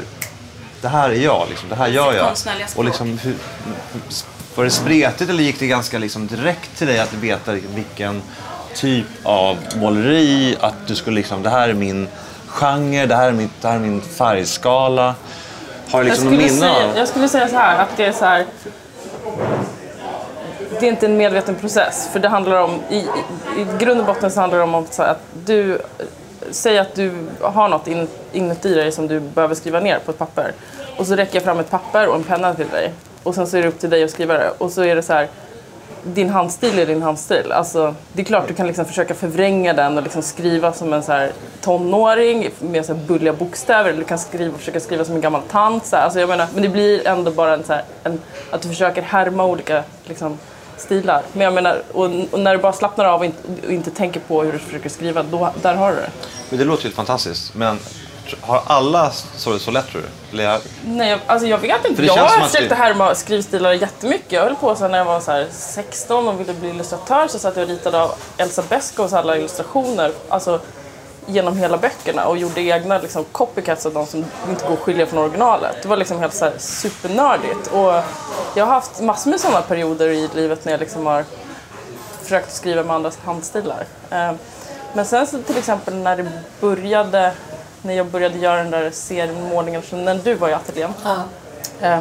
det 0.82 0.88
här 0.88 1.10
är 1.10 1.16
jag, 1.16 1.46
liksom, 1.50 1.70
det 1.70 1.76
här 1.76 1.88
gör 1.88 2.14
jag. 2.14 2.36
Och 2.76 2.86
liksom, 2.86 3.18
hur, 3.18 3.36
var 4.56 4.64
det 4.64 4.70
spretigt 4.70 5.30
eller 5.30 5.44
gick 5.44 5.60
det 5.60 5.68
ganska 5.68 5.98
liksom 5.98 6.28
direkt 6.28 6.78
till 6.78 6.88
dig 6.88 7.00
att 7.00 7.14
veta 7.14 7.52
vilken 7.52 8.22
typ 8.76 9.06
av 9.24 9.58
måleri, 9.76 10.56
att 10.60 10.88
du 10.88 10.96
skulle 10.96 11.16
liksom, 11.16 11.44
det 11.44 11.50
här 11.50 11.70
är 11.70 11.74
min 11.74 12.08
genre, 12.48 13.06
det 13.06 13.16
här 13.16 13.28
är, 13.28 13.32
mitt, 13.32 13.62
det 13.62 13.68
här 13.68 13.76
är 13.76 13.80
min 13.80 14.02
färgskala. 14.02 15.16
Har 15.92 16.04
du 16.04 16.08
Jag 16.10 16.14
liksom 16.14 16.26
någon 16.26 16.50
skulle, 16.50 16.60
säga, 16.60 16.98
jag 16.98 17.08
skulle 17.08 17.30
säga 17.30 17.48
så 17.48 17.56
här 17.56 17.82
att 17.82 17.98
det 17.98 18.06
är 18.06 18.12
så 18.12 18.26
här. 18.26 18.46
Det 20.84 20.88
är 20.88 20.92
inte 20.92 21.06
en 21.06 21.18
medveten 21.18 21.56
process 21.56 22.10
för 22.14 22.20
det 22.20 22.28
handlar 22.28 22.62
om 22.62 22.80
i, 22.90 22.96
i, 22.96 23.02
i 23.58 23.66
grund 23.80 24.00
och 24.00 24.06
botten 24.06 24.32
så 24.32 24.40
handlar 24.40 24.58
det 24.58 24.64
om 24.64 24.76
att, 24.76 24.94
så 24.94 25.04
här, 25.04 25.10
att 25.10 25.22
du 25.46 25.82
Säg 26.52 26.78
att 26.78 26.96
du 26.96 27.12
har 27.42 27.70
något 27.70 27.88
in, 27.88 28.08
inuti 28.32 28.74
dig 28.74 28.92
som 28.92 29.08
du 29.08 29.20
behöver 29.20 29.56
skriva 29.56 29.80
ner 29.80 30.00
på 30.00 30.12
ett 30.12 30.18
papper. 30.18 30.52
Och 30.98 31.08
så 31.08 31.16
räcker 31.16 31.36
jag 31.36 31.44
fram 31.44 31.60
ett 31.60 31.70
papper 31.70 32.08
och 32.08 32.16
en 32.16 32.24
penna 32.24 32.54
till 32.54 32.68
dig. 32.68 32.94
Och 33.24 33.36
sen 33.36 33.48
så 33.48 33.58
är 33.58 33.62
det 33.62 33.68
upp 33.68 33.80
till 33.80 33.90
dig 33.90 34.04
att 34.04 34.12
skriva 34.12 34.34
det. 34.34 34.50
Och 34.58 34.72
så 34.72 34.84
är 34.84 34.96
det 34.96 35.02
så 35.02 35.14
här, 35.14 35.28
din 36.04 36.30
handstil 36.30 36.80
är 36.80 36.86
din 36.86 37.02
handstil. 37.02 37.52
Alltså, 37.52 37.96
det 38.14 38.22
är 38.22 38.26
klart 38.26 38.48
du 38.48 38.54
kan 38.54 38.68
liksom 38.68 38.86
försöka 38.86 39.14
förvränga 39.14 39.74
den 39.74 39.98
och 39.98 40.04
liksom 40.04 40.22
skriva 40.22 40.74
som 40.74 40.94
en 40.94 41.04
så 41.04 41.12
här 41.12 41.32
tonåring 41.62 42.50
med 42.60 42.86
så 42.86 42.94
här 42.94 43.04
bulliga 43.04 43.34
bokstäver. 43.34 43.90
Eller 43.90 44.00
du 44.00 44.06
kan 44.06 44.20
skriva, 44.20 44.58
försöka 44.58 44.80
skriva 44.80 45.06
som 45.06 45.16
en 45.16 45.22
gammal 45.22 45.42
tant. 45.42 45.86
Så 45.86 45.96
här. 45.96 46.04
Alltså, 46.04 46.20
jag 46.20 46.30
menar, 46.30 46.48
men 46.54 46.64
det 46.64 46.70
blir 46.70 47.08
ändå 47.08 47.32
bara 47.32 47.54
en, 47.54 47.64
så 47.64 47.74
här, 47.74 47.84
en, 48.04 48.22
att 48.52 48.62
du 48.62 48.68
försöker 48.68 49.02
härma 49.02 49.46
olika 49.46 49.84
liksom, 50.06 50.38
stilar. 50.84 51.22
Men 51.34 51.42
jag 51.42 51.54
menar, 51.54 51.82
och, 51.92 52.10
och 52.32 52.40
när 52.40 52.56
du 52.56 52.62
bara 52.62 52.74
slappnar 52.74 53.06
av 53.06 53.20
och 53.20 53.26
inte, 53.26 53.68
och 53.68 53.74
inte 53.74 53.92
tänker 53.92 54.20
på 54.20 54.44
hur 54.44 54.52
du 54.52 54.60
försöker 54.60 54.90
skriva, 54.90 55.24
då, 55.24 55.50
där 55.62 55.76
har 55.76 55.92
du 55.92 55.96
det. 55.96 56.10
Men 56.50 56.60
det 56.60 56.66
låter 56.66 56.86
ju 56.86 56.92
fantastiskt. 56.92 57.56
Men 57.56 57.80
har 58.42 58.62
alla 58.66 59.12
så, 59.36 59.60
så 59.60 59.72
lätt 59.72 59.88
tror 59.88 60.02
du? 60.02 60.08
Eller 60.34 60.52
jag, 60.52 60.62
Nej, 60.86 61.10
jag, 61.10 61.20
alltså 61.26 61.48
jag 61.48 61.58
vet 61.58 61.86
inte. 61.86 62.06
Jag 62.06 62.14
har 62.14 62.48
försökt 62.48 62.72
härma 62.72 63.16
skrivstilar 63.16 63.74
jättemycket. 63.74 64.32
Jag 64.32 64.44
höll 64.44 64.56
på 64.56 64.76
så 64.76 64.88
när 64.88 64.98
jag 64.98 65.06
var 65.06 65.20
så 65.20 65.32
här 65.32 65.48
16 65.52 66.28
och 66.28 66.40
ville 66.40 66.54
bli 66.54 66.70
illustratör 66.70 67.28
så 67.28 67.40
satt 67.40 67.56
jag 67.56 67.64
och 67.64 67.70
ritade 67.70 68.02
av 68.02 68.12
Elsa 68.38 68.64
Beskows 68.70 69.14
alla 69.14 69.38
illustrationer. 69.38 70.12
Alltså 70.30 70.60
genom 71.26 71.58
hela 71.58 71.78
böckerna 71.78 72.26
och 72.26 72.38
gjorde 72.38 72.62
egna 72.62 72.98
liksom, 72.98 73.24
copycats 73.32 73.86
av 73.86 73.94
de 73.94 74.06
som 74.06 74.26
inte 74.50 74.66
går 74.68 74.74
att 74.74 74.80
skilja 74.80 75.06
från 75.06 75.20
originalet. 75.20 75.76
Det 75.82 75.88
var 75.88 75.98
liksom 75.98 76.20
helt 76.20 76.34
så 76.34 76.52
supernördigt. 76.58 77.68
Och 77.68 77.94
jag 78.56 78.66
har 78.66 78.74
haft 78.74 79.02
massor 79.02 79.30
med 79.32 79.40
sådana 79.40 79.62
perioder 79.62 80.08
i 80.10 80.30
livet 80.36 80.66
när 80.66 80.72
jag 80.72 80.80
liksom 80.80 81.06
har 81.06 81.26
försökt 82.22 82.54
skriva 82.56 82.84
med 82.84 82.96
andras 82.96 83.18
handstilar. 83.26 83.86
Eh, 84.10 84.32
Men 84.94 85.06
sen 85.06 85.28
så 85.28 85.42
till 85.42 85.58
exempel 85.58 85.96
när 85.96 86.18
det 86.18 86.32
började, 86.60 87.34
när 87.82 87.94
jag 87.94 88.06
började 88.06 88.38
göra 88.38 88.58
den 88.64 88.72
där 88.72 88.92
som 89.82 90.06
när 90.06 90.16
du 90.16 90.34
var 90.34 90.50
i 90.50 90.54
ateljén. 90.54 90.94
eh, 91.82 92.00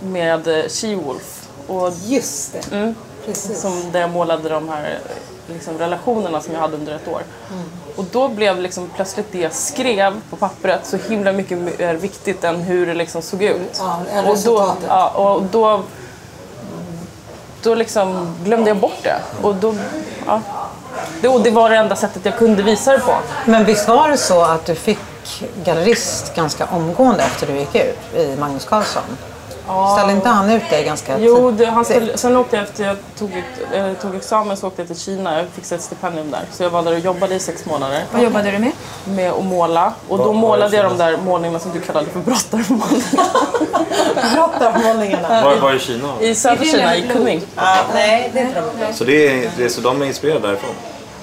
Med 0.00 0.46
She-Wolf. 0.46 1.48
Och 1.66 1.92
Just 2.04 2.52
det. 2.52 2.76
Mm. 2.76 2.94
Precis. 3.24 3.60
som 3.60 3.92
där 3.92 4.00
jag 4.00 4.10
målade 4.10 4.48
de 4.48 4.68
här 4.68 4.98
liksom, 5.46 5.78
relationerna 5.78 6.40
som 6.40 6.54
jag 6.54 6.60
hade 6.60 6.76
under 6.76 6.94
ett 6.94 7.08
år. 7.08 7.22
Mm. 7.52 7.64
Och 7.96 8.04
då 8.12 8.28
blev 8.28 8.60
liksom 8.60 8.90
plötsligt 8.94 9.32
det 9.32 9.38
jag 9.38 9.52
skrev 9.52 10.20
på 10.30 10.36
pappret 10.36 10.86
så 10.86 10.96
himla 10.96 11.32
mycket 11.32 11.58
mer 11.58 11.94
viktigt 11.94 12.44
än 12.44 12.60
hur 12.60 12.86
det 12.86 12.94
liksom 12.94 13.22
såg 13.22 13.42
ut. 13.42 13.78
Ja, 13.78 14.22
och 14.30 14.38
då, 14.38 14.74
ja, 14.88 15.08
och 15.08 15.42
då, 15.42 15.82
då 17.62 17.74
liksom 17.74 18.34
glömde 18.44 18.70
jag 18.70 18.76
bort 18.76 19.02
det. 19.02 19.20
Och 19.42 19.54
då, 19.54 19.74
ja. 20.26 20.40
det, 21.20 21.28
och 21.28 21.40
det 21.40 21.50
var 21.50 21.70
det 21.70 21.76
enda 21.76 21.96
sättet 21.96 22.24
jag 22.24 22.38
kunde 22.38 22.62
visa 22.62 22.92
det 22.92 22.98
på. 22.98 23.14
Men 23.44 23.64
visst 23.64 23.88
var 23.88 24.08
det 24.08 24.16
så 24.16 24.42
att 24.42 24.66
du 24.66 24.74
fick 24.74 25.44
gallerist 25.64 26.34
ganska 26.34 26.66
omgående 26.66 27.22
efter 27.22 27.46
du 27.46 27.56
gick 27.58 27.74
ut 27.74 28.14
i 28.14 28.36
Magnus 28.38 28.64
Carlsson? 28.64 29.02
Ställde 29.96 30.12
inte 30.12 30.28
han 30.28 30.50
ut 30.50 30.70
dig 30.70 30.84
ganska 30.84 31.18
Jo, 31.18 31.50
det, 31.50 31.66
han 31.66 31.84
skulle, 31.84 32.16
sen 32.16 32.36
åkte 32.36 32.56
jag 32.56 32.64
efter 32.64 32.84
jag 32.84 32.96
tog, 33.18 33.30
eh, 33.72 33.92
tog 33.92 34.14
examen 34.14 34.56
så 34.56 34.66
åkte 34.66 34.82
jag 34.82 34.86
till 34.86 34.98
Kina. 35.00 35.38
Jag 35.38 35.46
fick 35.48 35.72
ett 35.72 35.82
stipendium 35.82 36.30
där. 36.30 36.44
Så 36.52 36.62
jag 36.62 36.70
var 36.70 36.82
där 36.82 36.92
och 36.92 36.98
jobbade 36.98 37.34
i 37.34 37.38
sex 37.40 37.66
månader. 37.66 38.04
Vad 38.12 38.22
jobbade 38.22 38.50
du 38.50 38.58
med? 38.58 38.72
med 39.04 39.32
att 39.32 39.44
måla. 39.44 39.92
Och 40.08 40.18
då 40.18 40.32
målade 40.32 40.76
jag 40.76 40.84
de 40.84 40.98
där 40.98 41.16
målningarna 41.16 41.58
som 41.58 41.72
du 41.72 41.80
kallade 41.80 42.06
för 42.06 42.20
brottarmålningar. 42.20 43.26
Brottarmålningarna. 44.34 45.44
var, 45.44 45.56
var 45.56 45.74
i 45.74 45.78
Kina? 45.78 46.20
I 46.20 46.34
södra 46.34 46.64
Kina, 46.64 46.96
i 46.96 47.08
Kunming. 47.08 47.42
Ja, 47.56 47.76
nej, 47.94 48.30
det 48.32 48.40
är 48.40 48.44
inte 48.46 48.60
de. 48.60 48.94
Så, 48.94 49.04
det 49.04 49.28
är, 49.28 49.50
det 49.56 49.64
är, 49.64 49.68
så 49.68 49.80
de 49.80 50.02
är 50.02 50.06
inspirerade 50.06 50.48
därifrån? 50.48 50.74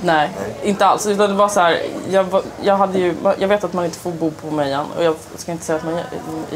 Nej, 0.03 0.29
inte 0.63 0.85
alls. 0.85 1.07
Utan 1.07 1.29
det 1.29 1.35
var 1.35 1.47
så 1.49 1.59
här, 1.59 1.81
jag, 2.09 2.25
jag, 2.61 2.77
hade 2.77 2.99
ju, 2.99 3.15
jag 3.39 3.47
vet 3.47 3.63
att 3.63 3.73
man 3.73 3.85
inte 3.85 3.99
får 3.99 4.11
bo 4.11 4.31
på 4.31 4.51
Mejan 4.51 4.85
och 4.97 5.03
jag 5.03 5.15
ska 5.37 5.51
inte 5.51 5.65
säga 5.65 5.77
att 5.77 5.83
man, 5.85 5.99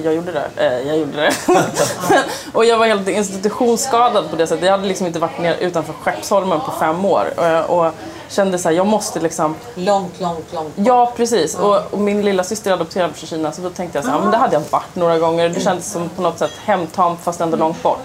jag 0.03 0.13
gjorde 0.13 0.31
det. 0.31 0.47
Eh, 0.55 0.87
jag 0.87 0.97
gjorde 0.97 1.17
det. 1.21 1.31
och 2.53 2.65
jag 2.65 2.77
var 2.77 2.85
helt 2.85 3.07
institutionsskadad 3.07 4.29
på 4.29 4.35
det 4.35 4.47
sättet. 4.47 4.65
Jag 4.65 4.71
hade 4.71 4.87
liksom 4.87 5.07
inte 5.07 5.19
varit 5.19 5.39
ner 5.39 5.55
utanför 5.59 5.93
Skeppsholmen 5.93 6.59
på 6.59 6.71
fem 6.79 7.05
år. 7.05 7.27
Och, 7.37 7.45
jag- 7.45 7.69
och 7.69 7.91
kände 8.29 8.57
så 8.57 8.69
här, 8.69 8.75
jag 8.75 8.87
måste 8.87 9.19
liksom 9.19 9.55
Långt, 9.75 10.19
långt, 10.19 10.53
långt. 10.53 10.73
Ja, 10.75 11.13
precis. 11.15 11.55
Och, 11.55 11.93
och 11.93 11.99
min 11.99 12.21
lilla 12.21 12.43
syster 12.43 12.69
är 12.71 12.73
adopterad 12.75 13.15
från 13.15 13.27
Kina 13.27 13.51
så 13.51 13.61
då 13.61 13.69
tänkte 13.69 13.97
jag 13.97 14.05
så 14.05 14.11
här, 14.11 14.19
men 14.19 14.31
det 14.31 14.37
hade 14.37 14.53
jag 14.53 14.61
varit 14.69 14.95
några 14.95 15.19
gånger. 15.19 15.49
Det 15.49 15.59
kändes 15.59 15.91
som 15.91 16.09
på 16.09 16.21
något 16.21 16.39
sätt 16.39 16.51
hemtamt 16.65 17.19
fast 17.23 17.41
ändå 17.41 17.57
långt 17.57 17.83
bort. 17.83 17.99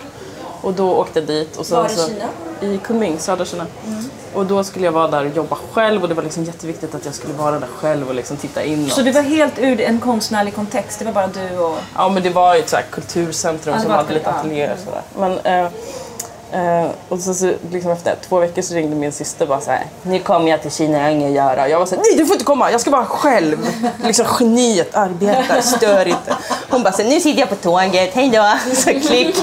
Och 0.62 0.72
då 0.72 0.90
åkte 0.90 1.18
jag 1.18 1.29
dit. 1.29 1.57
Och 1.57 1.66
sen, 1.66 1.77
Var 1.79 1.87
i 1.87 1.88
så, 1.88 2.09
Kina? 2.09 2.75
I 2.75 2.79
Kunming, 2.79 3.18
södra 3.18 3.44
Kina. 3.44 3.66
Och 4.35 4.46
då 4.46 4.64
skulle 4.64 4.85
jag 4.85 4.92
vara 4.92 5.09
där 5.09 5.27
och 5.27 5.37
jobba 5.37 5.57
själv 5.72 6.03
och 6.03 6.09
det 6.09 6.14
var 6.14 6.22
liksom 6.22 6.44
jätteviktigt 6.44 6.94
att 6.94 7.05
jag 7.05 7.14
skulle 7.14 7.35
vara 7.35 7.59
där 7.59 7.68
själb 7.77 8.09
och 8.09 8.14
liksom 8.14 8.37
titta 8.37 8.64
inåt. 8.64 8.92
Så 8.92 9.03
du 9.03 9.11
var 9.11 9.22
helt 9.22 9.59
ur 9.59 9.81
en 9.81 10.01
konstnärlig 10.01 10.55
kontext? 10.55 10.98
Det 10.98 11.05
var 11.05 11.12
bara 11.12 11.27
du 11.27 11.59
och... 11.59 11.79
Ja, 11.96 12.09
men 12.09 12.22
det 12.22 12.31
var 12.31 12.55
ju 12.55 12.61
ett 12.61 12.68
så 12.68 12.77
här 12.77 12.85
kulturcentrum 12.90 13.75
det 13.77 13.83
som 13.83 13.90
hade 13.90 14.14
lite 14.14 14.31
ateljéer 14.31 14.72
och 14.72 14.79
sådär. 14.85 15.03
Men, 15.18 15.38
eh, 15.38 16.83
eh, 16.83 16.90
och 17.09 17.18
så, 17.18 17.35
så 17.35 17.53
liksom 17.70 17.90
efter 17.90 18.16
två 18.29 18.38
veckor 18.38 18.62
så 18.62 18.75
ringde 18.75 18.96
min 18.96 19.12
syster 19.12 19.46
bara 19.46 19.61
så 19.61 19.70
här. 19.70 19.87
Nu 20.03 20.18
kommer 20.18 20.51
jag 20.51 20.62
till 20.62 20.70
Kina, 20.70 20.98
jag 20.98 21.05
har 21.05 21.11
inget 21.11 21.29
att 21.29 21.35
göra. 21.35 21.68
Jag 21.68 21.79
var 21.79 21.87
så 21.87 21.94
här, 21.94 22.03
nej 22.03 22.16
du 22.16 22.27
får 22.27 22.35
inte 22.35 22.44
komma, 22.44 22.70
jag 22.70 22.81
ska 22.81 22.90
vara 22.90 23.05
själv. 23.05 23.68
Liksom 24.05 24.27
geniet 24.40 24.94
arbetar, 24.94 25.61
stör 25.61 26.09
inte. 26.09 26.37
Hon 26.70 26.83
bara 26.83 26.92
så 26.92 27.03
här, 27.03 27.11
nu 27.11 27.20
sitter 27.20 27.40
jag 27.40 27.48
på 27.48 27.57
tåget, 27.57 28.14
hej 28.14 28.31
då. 28.31 28.75
Så 28.75 28.90
klick. 28.90 29.37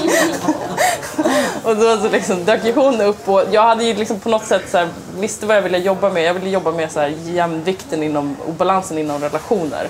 och 1.64 1.76
då 1.76 1.96
så 1.96 2.08
liksom 2.08 2.44
dök 2.44 2.64
ju 2.64 2.72
hon 2.74 3.00
upp 3.00 3.28
och 3.28 3.42
jag 3.50 3.62
hade 3.62 3.84
ju 3.84 3.94
liksom 3.94 4.20
på 4.20 4.28
något 4.28 4.44
sätt 4.46 4.62
så 4.70 4.78
här, 4.78 4.88
visste 5.18 5.46
vad 5.46 5.56
jag 5.56 5.62
ville 5.62 5.78
jobba 5.78 6.10
med. 6.10 6.22
Jag 6.24 6.34
ville 6.34 6.50
jobba 6.50 6.70
med 6.70 6.92
så 6.92 7.00
här, 7.00 7.14
jämvikten 7.24 8.02
inom, 8.02 8.36
och 8.46 8.52
balansen 8.52 8.98
inom 8.98 9.20
relationer. 9.20 9.88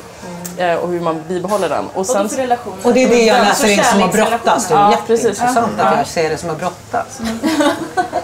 Eh, 0.57 0.75
och 0.75 0.89
hur 0.89 1.01
man 1.01 1.23
bibehåller 1.29 1.69
den. 1.69 1.85
Och 1.95 2.07
sen, 2.07 2.29
relation? 2.29 2.73
Och 2.83 2.93
det 2.95 3.03
är 3.05 3.09
det 3.09 3.23
jag 3.25 3.39
läser 3.39 3.69
in 3.69 3.85
som 3.85 4.03
att 4.03 4.13
brottas. 4.13 4.69
Det 4.69 4.75
är 4.75 4.79
Ja, 4.79 4.91
jätteintressant 4.91 5.57
precis. 5.77 5.81
att 5.87 5.97
jag 5.99 6.07
ser 6.07 6.31
det 6.31 6.37
som 6.37 6.51
att 6.51 6.59
brottas. 6.59 7.21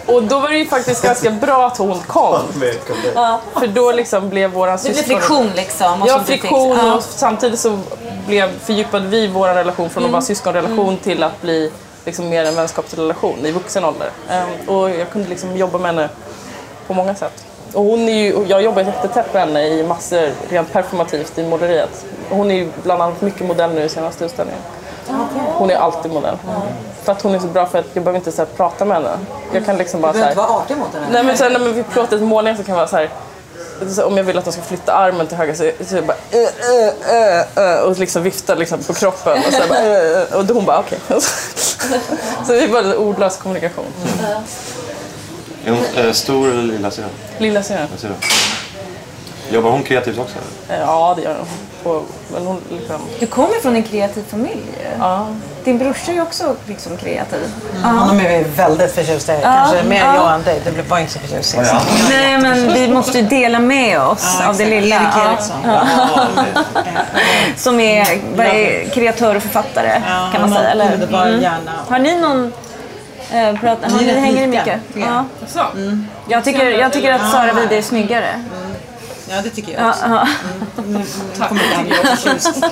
Och 0.07 0.23
då 0.23 0.41
var 0.41 0.49
det 0.49 0.57
ju 0.59 0.67
faktiskt 0.67 1.03
ganska 1.03 1.31
bra 1.31 1.67
att 1.67 1.77
hon 1.79 2.01
kom. 2.07 2.41
För 3.59 3.67
då 3.67 3.93
liksom 3.93 4.31
blev 4.31 4.51
våran 4.51 4.77
Det 4.77 4.83
blir 4.83 4.95
syskon... 4.95 5.17
friktion 5.21 5.51
liksom? 5.57 6.03
och 6.03 6.09
Ja, 6.09 6.23
friktion 6.27 6.77
Ja. 6.83 6.95
och 6.95 7.03
samtidigt 7.03 7.61
så 7.61 7.79
blev, 8.27 8.59
fördjupade 8.59 9.07
vi 9.07 9.27
vår 9.29 9.49
relation 9.49 9.91
från 9.91 10.05
att 10.05 10.11
vara 10.11 10.23
syskonrelation 10.23 10.97
till 10.97 11.23
att 11.23 11.43
bli 11.43 11.71
liksom 12.07 12.29
mer 12.29 12.45
en 12.45 12.55
vänskapsrelation 12.57 13.47
i 13.47 13.53
vuxen 13.53 13.85
ålder. 13.85 14.09
Ehm, 14.31 14.69
och 14.69 14.91
jag 14.91 15.11
kunde 15.11 15.29
liksom 15.29 15.57
jobba 15.57 15.79
med 15.79 15.95
henne 15.95 16.09
på 16.87 16.95
många 16.95 17.15
sätt. 17.15 17.45
Och 17.73 17.85
hon 17.85 18.09
är 18.09 18.13
ju, 18.13 18.45
jag 18.49 18.63
jobbar 18.63 18.83
jättetätt 18.83 19.35
med 19.35 19.43
henne 19.43 19.67
i 19.69 19.83
massor, 19.83 20.31
rent 20.49 20.73
performativt 20.73 21.39
i 21.39 21.49
måleriet. 21.49 22.07
Hon 22.31 22.51
är 22.51 22.55
ju 22.55 22.71
bland 22.83 23.03
annat 23.03 23.21
mycket 23.21 23.47
modell 23.47 23.75
nu 23.75 23.83
i 23.85 23.89
senaste 23.89 24.25
utställningen. 24.25 24.63
Hon 25.55 25.71
är 25.71 25.77
alltid 25.77 26.13
modell. 26.13 26.37
För 27.03 27.13
att 27.13 27.23
hon 27.23 27.35
är 27.35 27.39
så 27.39 27.47
bra 27.47 27.67
för 27.67 27.79
att 27.79 27.87
jag 27.93 28.05
behöver 28.05 28.19
inte 28.19 28.33
så 28.33 28.43
här, 28.43 28.49
prata 28.57 28.85
med 28.85 28.97
henne. 28.97 29.11
Jag 29.53 29.65
kan 29.67 29.77
liksom 29.77 30.01
bara 30.01 30.13
Du 30.13 30.19
så 30.19 30.25
behöver 30.25 30.43
här, 30.43 30.43
inte 30.43 30.53
vara 30.53 30.63
artig 30.63 30.77
mot 30.77 30.95
henne. 30.95 31.07
Nej 31.11 31.25
men 31.25 31.37
sen 31.37 31.53
när 31.53 31.61
vi 31.61 31.83
plåtar 31.83 32.17
ett 32.17 32.23
målning 32.23 32.57
så 32.57 32.65
kan 32.65 32.77
vara 32.77 32.87
så 32.87 32.97
här. 32.97 33.11
Om 34.05 34.17
jag 34.17 34.25
vill 34.25 34.39
att 34.39 34.45
de 34.45 34.53
ska 34.53 34.63
flytta 34.63 34.93
armen 34.93 35.27
till 35.27 35.37
höger 35.37 35.55
så, 35.55 35.71
så 35.87 35.97
jag 35.97 36.07
bara 36.07 36.17
äh, 36.31 36.39
äh, 36.39 37.65
äh, 37.65 37.75
äh, 37.75 37.81
och 37.81 37.99
liksom 37.99 38.23
vifta 38.23 38.55
liksom 38.55 38.83
på 38.83 38.95
kroppen 38.95 39.39
och, 39.47 39.53
så 39.53 39.69
bara, 39.69 39.79
äh, 39.79 40.23
äh, 40.23 40.35
och 40.35 40.45
då 40.45 40.55
hon 40.55 40.65
bara 40.65 40.79
okej. 40.79 40.99
så 42.47 42.53
vi 42.53 42.69
bara 42.69 42.85
en 42.85 42.95
ordlös 42.95 43.37
kommunikation. 43.37 43.87
Är 45.65 45.71
hon 45.71 46.05
eh, 46.05 46.13
stor 46.13 46.51
eller 46.51 46.63
lilla 46.63 46.91
syrran? 46.91 47.11
Lilla 47.39 47.63
syrran. 47.63 47.89
Jobbar 49.51 49.71
hon 49.71 49.83
kreativt 49.83 50.19
också? 50.19 50.39
Ja 50.69 51.15
det 51.17 51.23
gör 51.23 51.37
hon. 51.39 51.49
Men 52.33 52.47
hon 52.47 52.61
liksom, 52.71 53.01
Du 53.21 53.27
kommer 53.27 53.61
från 53.63 53.77
en 53.77 53.83
kreativ 53.83 54.25
familj 54.29 54.63
ja. 54.99 55.27
Din 55.65 55.79
brorsa 55.79 56.13
är 56.13 56.23
också 56.23 56.57
liksom 56.69 56.97
kreativ. 56.97 57.53
Honom 57.83 58.21
är 58.21 58.39
vi 58.39 58.45
väldigt 58.45 58.93
förtjusta 58.95 59.39
i. 59.39 59.43
Kanske 59.43 59.83
mer 59.83 60.01
ja. 60.01 60.15
jag 60.15 60.35
än 60.35 60.43
dig. 60.43 60.61
Du 60.65 60.73
blev 60.73 60.89
bara 60.89 61.01
inte 61.01 61.13
så 61.13 61.19
förtjust 61.19 61.55
i. 61.55 61.59
Nej, 62.11 62.39
men 62.39 62.73
vi 62.75 62.89
måste 62.89 63.19
ju 63.19 63.27
dela 63.27 63.59
med 63.59 64.01
oss 64.01 64.41
av 64.47 64.57
det 64.57 64.67
lilla. 64.67 64.97
Erik 64.97 65.09
Ja. 65.15 65.31
Eriksson. 65.33 65.57
Som 67.57 67.81
är, 67.81 68.91
kreatör 68.91 69.35
och 69.35 69.43
författare 69.43 70.03
kan 70.33 70.41
man 70.41 70.51
säga. 70.51 70.71
Eller? 70.71 70.95
Underbar 70.95 71.27
hjärna. 71.27 71.73
Har 71.89 71.99
ni 71.99 72.21
någon... 72.21 72.53
Eh, 73.33 73.61
prat, 73.61 73.79
ni, 74.01 74.07
rätt 74.07 74.19
hänger 74.19 74.47
ni 74.47 74.57
lika, 74.57 74.65
mycket? 74.65 74.81
Ja. 74.95 75.25
Jag, 76.29 76.45
tycker, 76.45 76.71
jag 76.71 76.93
tycker 76.93 77.13
att 77.13 77.31
Sara 77.31 77.53
Wide 77.53 77.79
är 77.79 77.83
snyggare. 77.83 78.45
Ja, 79.29 79.43
det 79.43 79.51
tycker 79.51 79.73
jag 79.73 79.83
Ja, 79.83 79.91
också. 79.91 80.05
ja. 80.09 80.29
Nu 80.87 81.05
kommer 81.49 81.65
inte 81.65 81.77
han 81.77 81.85
bli 81.85 81.95
förtjust. 81.95 82.65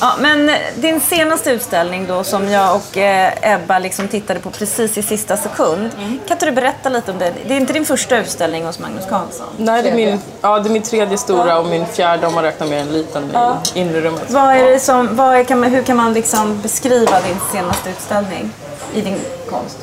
Ja, 0.00 0.14
men 0.20 0.50
din 0.76 1.00
senaste 1.00 1.50
utställning 1.50 2.06
då 2.06 2.24
som 2.24 2.48
jag 2.50 2.76
och 2.76 2.96
eh, 2.96 3.54
Ebba 3.54 3.78
liksom 3.78 4.08
tittade 4.08 4.40
på 4.40 4.50
precis 4.50 4.98
i 4.98 5.02
sista 5.02 5.36
sekund. 5.36 5.90
Kan 5.96 6.18
inte 6.36 6.46
du 6.46 6.52
berätta 6.52 6.88
lite 6.88 7.12
om 7.12 7.18
det? 7.18 7.32
Det 7.46 7.54
är 7.54 7.60
inte 7.60 7.72
din 7.72 7.84
första 7.84 8.18
utställning 8.18 8.64
hos 8.64 8.78
Magnus 8.78 9.04
Carlsson. 9.08 9.46
Nej 9.56 9.82
det 9.82 9.88
är, 9.90 9.94
min, 9.94 10.20
ja, 10.40 10.58
det 10.60 10.68
är 10.68 10.72
min 10.72 10.82
tredje 10.82 11.18
stora 11.18 11.58
och 11.58 11.66
min 11.66 11.86
fjärde 11.86 12.26
om 12.26 12.34
man 12.34 12.44
räknar 12.44 12.66
med 12.66 12.80
en 12.80 12.92
liten 12.92 13.30
i 13.74 13.80
inre 13.80 14.00
rummet. 14.00 14.24
Vad 14.30 14.56
är 14.56 14.70
det 14.70 14.80
som, 14.80 15.16
vad 15.16 15.36
är, 15.36 15.44
kan 15.44 15.60
man, 15.60 15.70
hur 15.70 15.82
kan 15.82 15.96
man 15.96 16.12
liksom 16.12 16.62
beskriva 16.62 17.20
din 17.20 17.36
senaste 17.52 17.90
utställning 17.90 18.50
i 18.94 19.00
din 19.00 19.18
konst? 19.50 19.78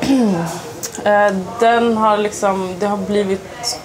Eh, 1.04 1.34
Den 1.60 1.96
har 1.96 2.16
liksom, 2.16 2.74
det 2.78 2.86
har 2.86 2.96
blivit 2.96 3.80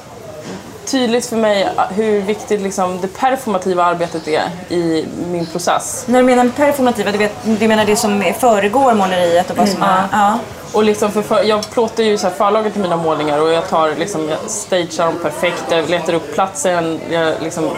tydligt 0.86 1.26
för 1.26 1.38
mig 1.38 1.70
hur 1.90 2.22
viktigt 2.22 2.62
liksom 2.62 3.02
det 3.02 3.08
performativa 3.08 3.84
arbetet 3.84 4.28
är 4.28 4.44
i 4.70 5.08
min 5.32 5.46
process. 5.46 6.04
När 6.08 6.20
du 6.20 6.26
menar 6.26 6.50
performativa, 6.56 7.12
du, 7.12 7.18
vet, 7.18 7.34
du 7.44 7.68
menar 7.68 7.86
det 7.86 7.96
som 7.96 8.24
föregår 8.40 8.94
måleriet 8.94 9.52
och 9.52 9.58
vad 9.58 9.70
som 9.70 9.84
är... 9.84 10.04
Ja. 10.12 10.40
Och 10.74 10.84
liksom 10.84 11.12
för, 11.12 11.22
för, 11.22 11.44
jag 11.44 11.70
plåtar 11.72 12.04
ju 12.04 12.18
så 12.18 12.28
här 12.28 12.34
förlaget 12.34 12.74
till 12.74 12.82
mina 12.82 12.98
målningar 12.98 13.42
och 13.42 13.52
jag 13.52 13.70
tar 13.70 13.96
liksom, 13.96 14.30
jag 14.30 14.40
stagear 14.48 15.06
dem 15.06 15.16
perfekt, 15.22 15.64
jag 15.70 15.90
letar 15.90 16.14
upp 16.14 16.34
platsen, 16.34 17.00
jag 17.10 17.34
liksom 17.42 17.70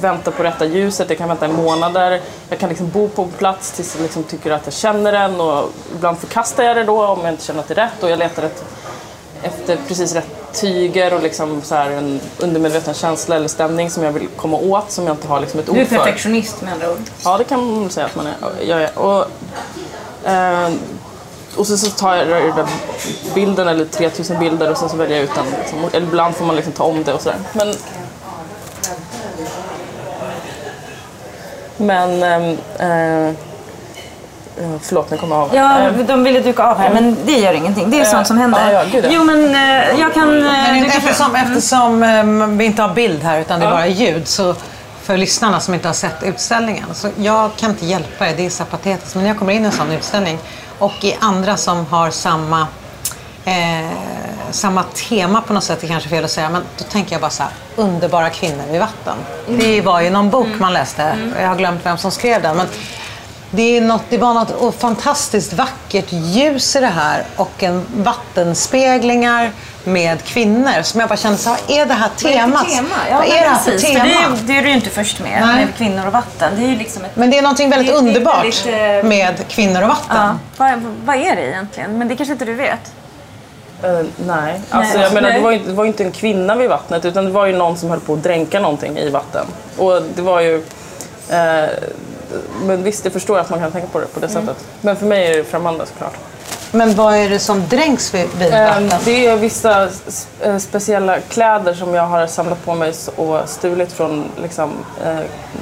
väntar 0.00 0.32
på 0.32 0.42
rätta 0.42 0.64
ljuset, 0.64 1.08
jag 1.08 1.18
kan 1.18 1.28
vänta 1.28 1.46
i 1.46 1.52
månader. 1.52 2.20
Jag 2.48 2.58
kan 2.58 2.68
liksom 2.68 2.90
bo 2.90 3.08
på 3.08 3.26
plats 3.26 3.72
tills 3.72 3.94
jag 3.94 4.02
liksom 4.02 4.22
tycker 4.22 4.50
att 4.50 4.60
jag 4.64 4.74
känner 4.74 5.12
den 5.12 5.40
och 5.40 5.70
ibland 5.94 6.18
förkastar 6.18 6.64
jag 6.64 6.76
det 6.76 6.84
då 6.84 7.06
om 7.06 7.20
jag 7.24 7.32
inte 7.34 7.44
känner 7.44 7.60
att 7.60 7.68
det 7.68 7.74
är 7.74 7.84
rätt 7.84 8.02
och 8.02 8.10
jag 8.10 8.18
letar 8.18 8.42
ett, 8.42 8.64
efter 9.42 9.78
precis 9.88 10.14
rätt 10.14 10.26
tyger 10.52 11.14
och 11.14 11.22
liksom 11.22 11.62
så 11.62 11.74
här 11.74 11.90
en 11.90 12.20
undermedveten 12.38 12.94
känsla 12.94 13.36
eller 13.36 13.48
stämning 13.48 13.90
som 13.90 14.02
jag 14.02 14.12
vill 14.12 14.28
komma 14.36 14.56
åt 14.56 14.90
som 14.90 15.06
jag 15.06 15.16
inte 15.16 15.28
har 15.28 15.40
liksom 15.40 15.60
ett 15.60 15.68
ord 15.68 15.74
Du 15.74 15.80
är 15.80 15.84
för. 15.84 15.96
perfektionist 15.96 16.62
med 16.62 16.72
andra 16.72 16.90
ord. 16.90 16.98
Ja, 17.24 17.38
det 17.38 17.44
kan 17.44 17.80
man 17.80 17.90
säga 17.90 18.06
att 18.06 18.14
man 18.14 18.26
är. 18.26 18.34
Jag 18.62 18.82
är. 18.82 18.98
Och, 18.98 19.26
eh, 20.30 20.70
och 21.56 21.66
så, 21.66 21.76
så 21.78 21.90
tar 21.90 22.14
jag 22.14 22.26
den 22.28 22.56
där 22.56 22.66
bilden, 23.34 23.68
eller 23.68 23.84
3000 23.84 24.38
bilder, 24.38 24.70
och 24.70 24.76
sen 24.78 24.88
så 24.88 24.96
väljer 24.96 25.16
jag 25.16 25.24
ut 25.24 25.34
den. 25.34 25.44
Liksom. 25.60 25.78
Eller 25.92 26.06
ibland 26.06 26.34
får 26.36 26.44
man 26.44 26.56
liksom 26.56 26.72
ta 26.72 26.84
om 26.84 27.04
det 27.04 27.12
och 27.12 27.20
sådär. 27.20 27.38
Men, 27.52 27.74
men 31.76 32.22
eh, 32.22 32.88
eh, 33.28 33.34
förlåt, 34.82 35.10
nu 35.10 35.16
kommer 35.16 35.36
jag 35.36 35.42
av. 35.44 35.54
Ja, 35.54 35.78
Eh, 35.78 35.92
de 36.06 36.24
ville 36.24 36.40
duka 36.40 36.62
av 36.62 36.78
här, 36.78 36.90
men 36.94 37.16
det 37.24 37.32
gör 37.32 37.52
ingenting. 37.52 37.90
Det 37.90 38.00
är 38.00 38.04
sånt 38.04 38.26
som 38.26 38.38
händer. 38.38 38.60
ja, 38.72 38.72
ja, 38.72 38.84
gud, 38.92 39.04
ja. 39.04 39.08
Jo, 39.12 39.24
men 39.24 39.54
eh, 39.54 40.00
jag 40.00 40.14
kan... 40.14 40.38
eh, 40.46 40.52
Men 40.52 40.84
eftersom, 40.84 41.34
eftersom 41.36 42.02
eh, 42.02 42.46
vi 42.58 42.64
inte 42.64 42.82
har 42.82 42.94
bild 42.94 43.22
här 43.22 43.40
utan 43.40 43.60
det 43.60 43.66
är 43.66 43.70
Ja. 43.70 43.74
bara 43.76 43.86
ljud 43.86 44.28
så 44.28 44.54
för 45.02 45.16
lyssnarna 45.16 45.60
som 45.60 45.74
inte 45.74 45.88
har 45.88 45.94
sett 45.94 46.22
utställningen. 46.22 46.84
Så 46.94 47.08
jag 47.16 47.50
kan 47.56 47.70
inte 47.70 47.86
hjälpa 47.86 48.28
er, 48.28 48.34
det 48.36 48.46
är 48.46 48.50
så 48.50 48.64
patetiskt. 48.64 49.14
Men 49.14 49.24
när 49.24 49.30
jag 49.30 49.38
kommer 49.38 49.52
in 49.52 49.62
i 49.62 49.66
en 49.66 49.72
sån 49.72 49.90
utställning 49.92 50.38
och 50.78 51.04
i 51.04 51.16
andra 51.20 51.56
som 51.56 51.86
har 51.86 52.10
samma, 52.10 52.66
eh, 53.44 53.88
samma 54.50 54.82
tema 54.82 55.40
på 55.46 55.52
något 55.52 55.64
sätt, 55.64 55.80
det 55.80 55.86
är 55.86 55.88
kanske 55.88 56.08
fel 56.08 56.24
att 56.24 56.30
säga, 56.30 56.50
men 56.50 56.62
då 56.78 56.84
tänker 56.84 57.12
jag 57.12 57.20
bara 57.20 57.30
så 57.30 57.42
här, 57.42 57.52
underbara 57.76 58.30
kvinnor 58.30 58.64
vid 58.70 58.80
vatten. 58.80 59.14
Det 59.48 59.80
var 59.80 60.00
ju 60.00 60.10
någon 60.10 60.30
bok 60.30 60.46
man 60.58 60.72
läste, 60.72 61.16
jag 61.40 61.48
har 61.48 61.56
glömt 61.56 61.80
vem 61.86 61.98
som 61.98 62.10
skrev 62.10 62.42
den. 62.42 62.56
Men 62.56 62.66
det, 63.54 63.76
är 63.76 63.80
något, 63.80 64.02
det 64.08 64.18
var 64.18 64.34
något 64.34 64.74
fantastiskt 64.80 65.52
vackert 65.52 66.06
ljus 66.12 66.76
i 66.76 66.80
det 66.80 66.86
här 66.86 67.24
och 67.36 67.62
en 67.62 67.86
vattenspeglingar 67.96 69.50
med 69.84 70.22
kvinnor 70.24 70.82
som 70.82 71.00
jag 71.00 71.08
bara 71.08 71.16
kände 71.16 71.38
så 71.38 71.50
vad 71.50 71.58
är 71.78 71.86
det 71.86 71.94
här 71.94 72.08
temat? 72.16 72.68
tema. 72.68 72.88
Ja, 73.10 73.16
vad 73.16 73.26
är 73.26 73.30
det 73.30 73.48
här 73.48 73.58
för 73.58 73.70
precis, 73.70 73.88
tema? 73.92 74.04
För 74.04 74.06
det, 74.08 74.14
är, 74.14 74.30
ju- 74.30 74.36
det 74.46 74.56
är 74.58 74.62
du 74.62 74.68
ju 74.68 74.74
inte 74.74 74.90
först 74.90 75.20
med, 75.20 75.42
Nej. 75.46 75.64
med 75.66 75.74
kvinnor 75.74 76.06
och 76.06 76.12
vatten. 76.12 76.52
Det 76.56 76.62
är 76.64 76.68
ju 76.68 76.76
liksom 76.76 77.04
ett... 77.04 77.16
Men 77.16 77.30
det 77.30 77.38
är 77.38 77.42
någonting 77.42 77.70
väldigt 77.70 77.88
Det- 77.92 77.98
underbart 77.98 78.66
väldigt, 78.66 79.04
med 79.04 79.48
kvinnor 79.48 79.82
och 79.82 79.88
vatten. 79.88 80.16
Ja, 80.16 80.34
vad, 80.56 80.82
vad 81.04 81.16
är 81.16 81.36
det 81.36 81.46
egentligen? 81.48 81.98
Men 81.98 82.08
det 82.08 82.16
kanske 82.16 82.32
inte 82.32 82.44
du 82.44 82.54
vet? 82.54 82.92
Eh, 83.82 84.00
nej, 84.26 84.60
alltså, 84.70 84.98
jag 84.98 85.12
menar, 85.14 85.30
det, 85.30 85.40
var 85.40 85.50
ju, 85.50 85.56
inte- 85.56 85.68
det 85.70 85.74
var 85.76 85.84
ju 85.84 85.88
inte 85.88 86.04
en 86.04 86.12
kvinna 86.12 86.54
vid 86.56 86.68
vattnet 86.70 87.04
utan 87.04 87.24
det 87.24 87.30
var 87.30 87.46
ju 87.46 87.52
någon 87.56 87.76
som 87.76 87.90
höll 87.90 88.00
på 88.00 88.12
att 88.14 88.22
dränka 88.22 88.60
någonting 88.60 88.98
i 88.98 89.10
vatten. 89.10 89.46
Och 89.78 90.02
det 90.14 90.22
var 90.22 90.40
ju... 90.40 90.64
Eh, 91.30 91.64
men 92.62 92.82
visst, 92.82 93.04
jag 93.04 93.12
förstår 93.12 93.38
att 93.38 93.50
man 93.50 93.58
kan 93.60 93.72
tänka 93.72 93.86
på 93.88 94.00
det 94.00 94.06
på 94.06 94.20
det 94.20 94.28
sättet. 94.28 94.56
Men 94.80 94.96
för 94.96 95.06
mig 95.06 95.26
är 95.32 95.36
det 95.36 95.44
främmande 95.44 95.86
såklart. 95.86 96.14
Men 96.74 96.94
vad 96.94 97.14
är 97.14 97.28
det 97.30 97.38
som 97.38 97.68
dränks 97.68 98.14
vid, 98.14 98.28
Ehm, 98.40 98.88
vatten? 98.88 99.00
Det 99.04 99.26
är 99.26 99.36
vissa 99.36 99.88
eh, 100.40 100.58
speciella 100.58 101.20
kläder 101.20 101.74
som 101.74 101.94
jag 101.94 102.02
har 102.06 102.26
samlat 102.26 102.64
på 102.64 102.74
mig 102.74 102.92
och 103.16 103.38
stulit 103.48 103.92
från 103.92 104.24
liksom, 104.42 104.70
eh, 105.04 105.16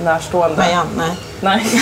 närstående. 0.05 0.57
Majan, 0.57 0.87
nej. 0.97 1.11
Nej. 1.41 1.67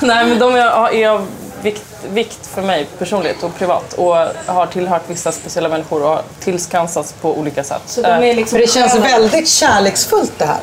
Nej, 0.00 0.26
men 0.26 0.38
de 0.38 0.54
är, 0.54 0.94
är 0.94 1.08
av 1.08 1.26
vikt, 1.62 1.84
vikt 2.12 2.46
för 2.46 2.62
mig 2.62 2.88
personligt 2.98 3.42
och 3.42 3.54
privat 3.58 3.92
och 3.92 4.16
har 4.46 4.66
tillhört 4.66 5.02
vissa 5.06 5.32
speciella 5.32 5.68
människor 5.68 6.02
och 6.02 6.08
har 6.08 6.22
tillskansats 6.40 7.14
på 7.20 7.38
olika 7.38 7.64
sätt. 7.64 7.82
Så 7.86 8.02
de 8.02 8.08
är 8.08 8.22
Eh, 8.22 8.36
liksom 8.36 8.56
För 8.58 8.66
det 8.66 8.72
känns 8.72 8.94
väldigt 8.96 9.48
kärleksfullt 9.48 10.32
det 10.38 10.46
här. 10.46 10.60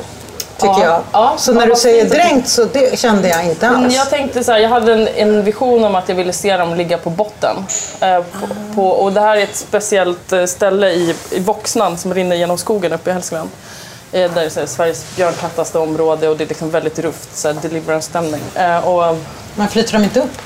Tycker 0.62 0.80
Ja. 0.80 0.84
jag. 0.84 1.02
Ja. 1.12 1.34
Så 1.38 1.52
när 1.52 1.66
du 1.66 1.76
säger 1.76 2.04
dränkt 2.08 2.48
så 2.48 2.64
det 2.64 2.98
kände 2.98 3.28
jag 3.28 3.44
inte 3.44 3.70
Men 3.70 3.84
alls. 3.84 3.94
Jag 3.96 4.10
tänkte 4.10 4.44
så 4.44 4.52
här, 4.52 4.58
jag 4.58 4.68
hade 4.68 4.92
en, 4.92 5.08
en 5.08 5.44
vision 5.44 5.84
om 5.84 5.94
att 5.94 6.08
jag 6.08 6.16
ville 6.16 6.32
se 6.32 6.56
dem 6.56 6.74
ligga 6.74 6.98
på 6.98 7.10
botten. 7.10 7.56
Eh, 8.00 8.16
på, 8.18 8.46
på, 8.74 8.88
och 8.88 9.12
det 9.12 9.20
här 9.20 9.36
är 9.36 9.42
ett 9.42 9.56
speciellt 9.56 10.32
eh, 10.32 10.44
ställe 10.44 10.90
i, 10.90 11.14
i 11.30 11.40
Voxnan 11.40 11.98
som 11.98 12.14
rinner 12.14 12.36
genom 12.36 12.58
skogen 12.58 12.92
uppe 12.92 13.10
i 13.10 13.12
Hälsingland. 13.12 13.50
Eh, 14.12 14.30
där 14.34 14.42
är 14.42 14.48
så 14.48 14.60
här, 14.60 14.66
Sveriges 14.66 15.16
björntätaste 15.16 15.78
område 15.78 16.28
och 16.28 16.36
det 16.36 16.44
är 16.44 16.48
liksom 16.48 16.70
väldigt 16.70 16.98
rufft, 16.98 17.36
så 17.36 17.48
här, 17.48 17.56
deliverance-stämning. 17.62 18.40
Eh, 18.54 18.88
och, 18.88 19.16
Men 19.54 19.68
flyter 19.68 19.92
de 19.92 20.04
inte 20.04 20.20
upp? 20.20 20.38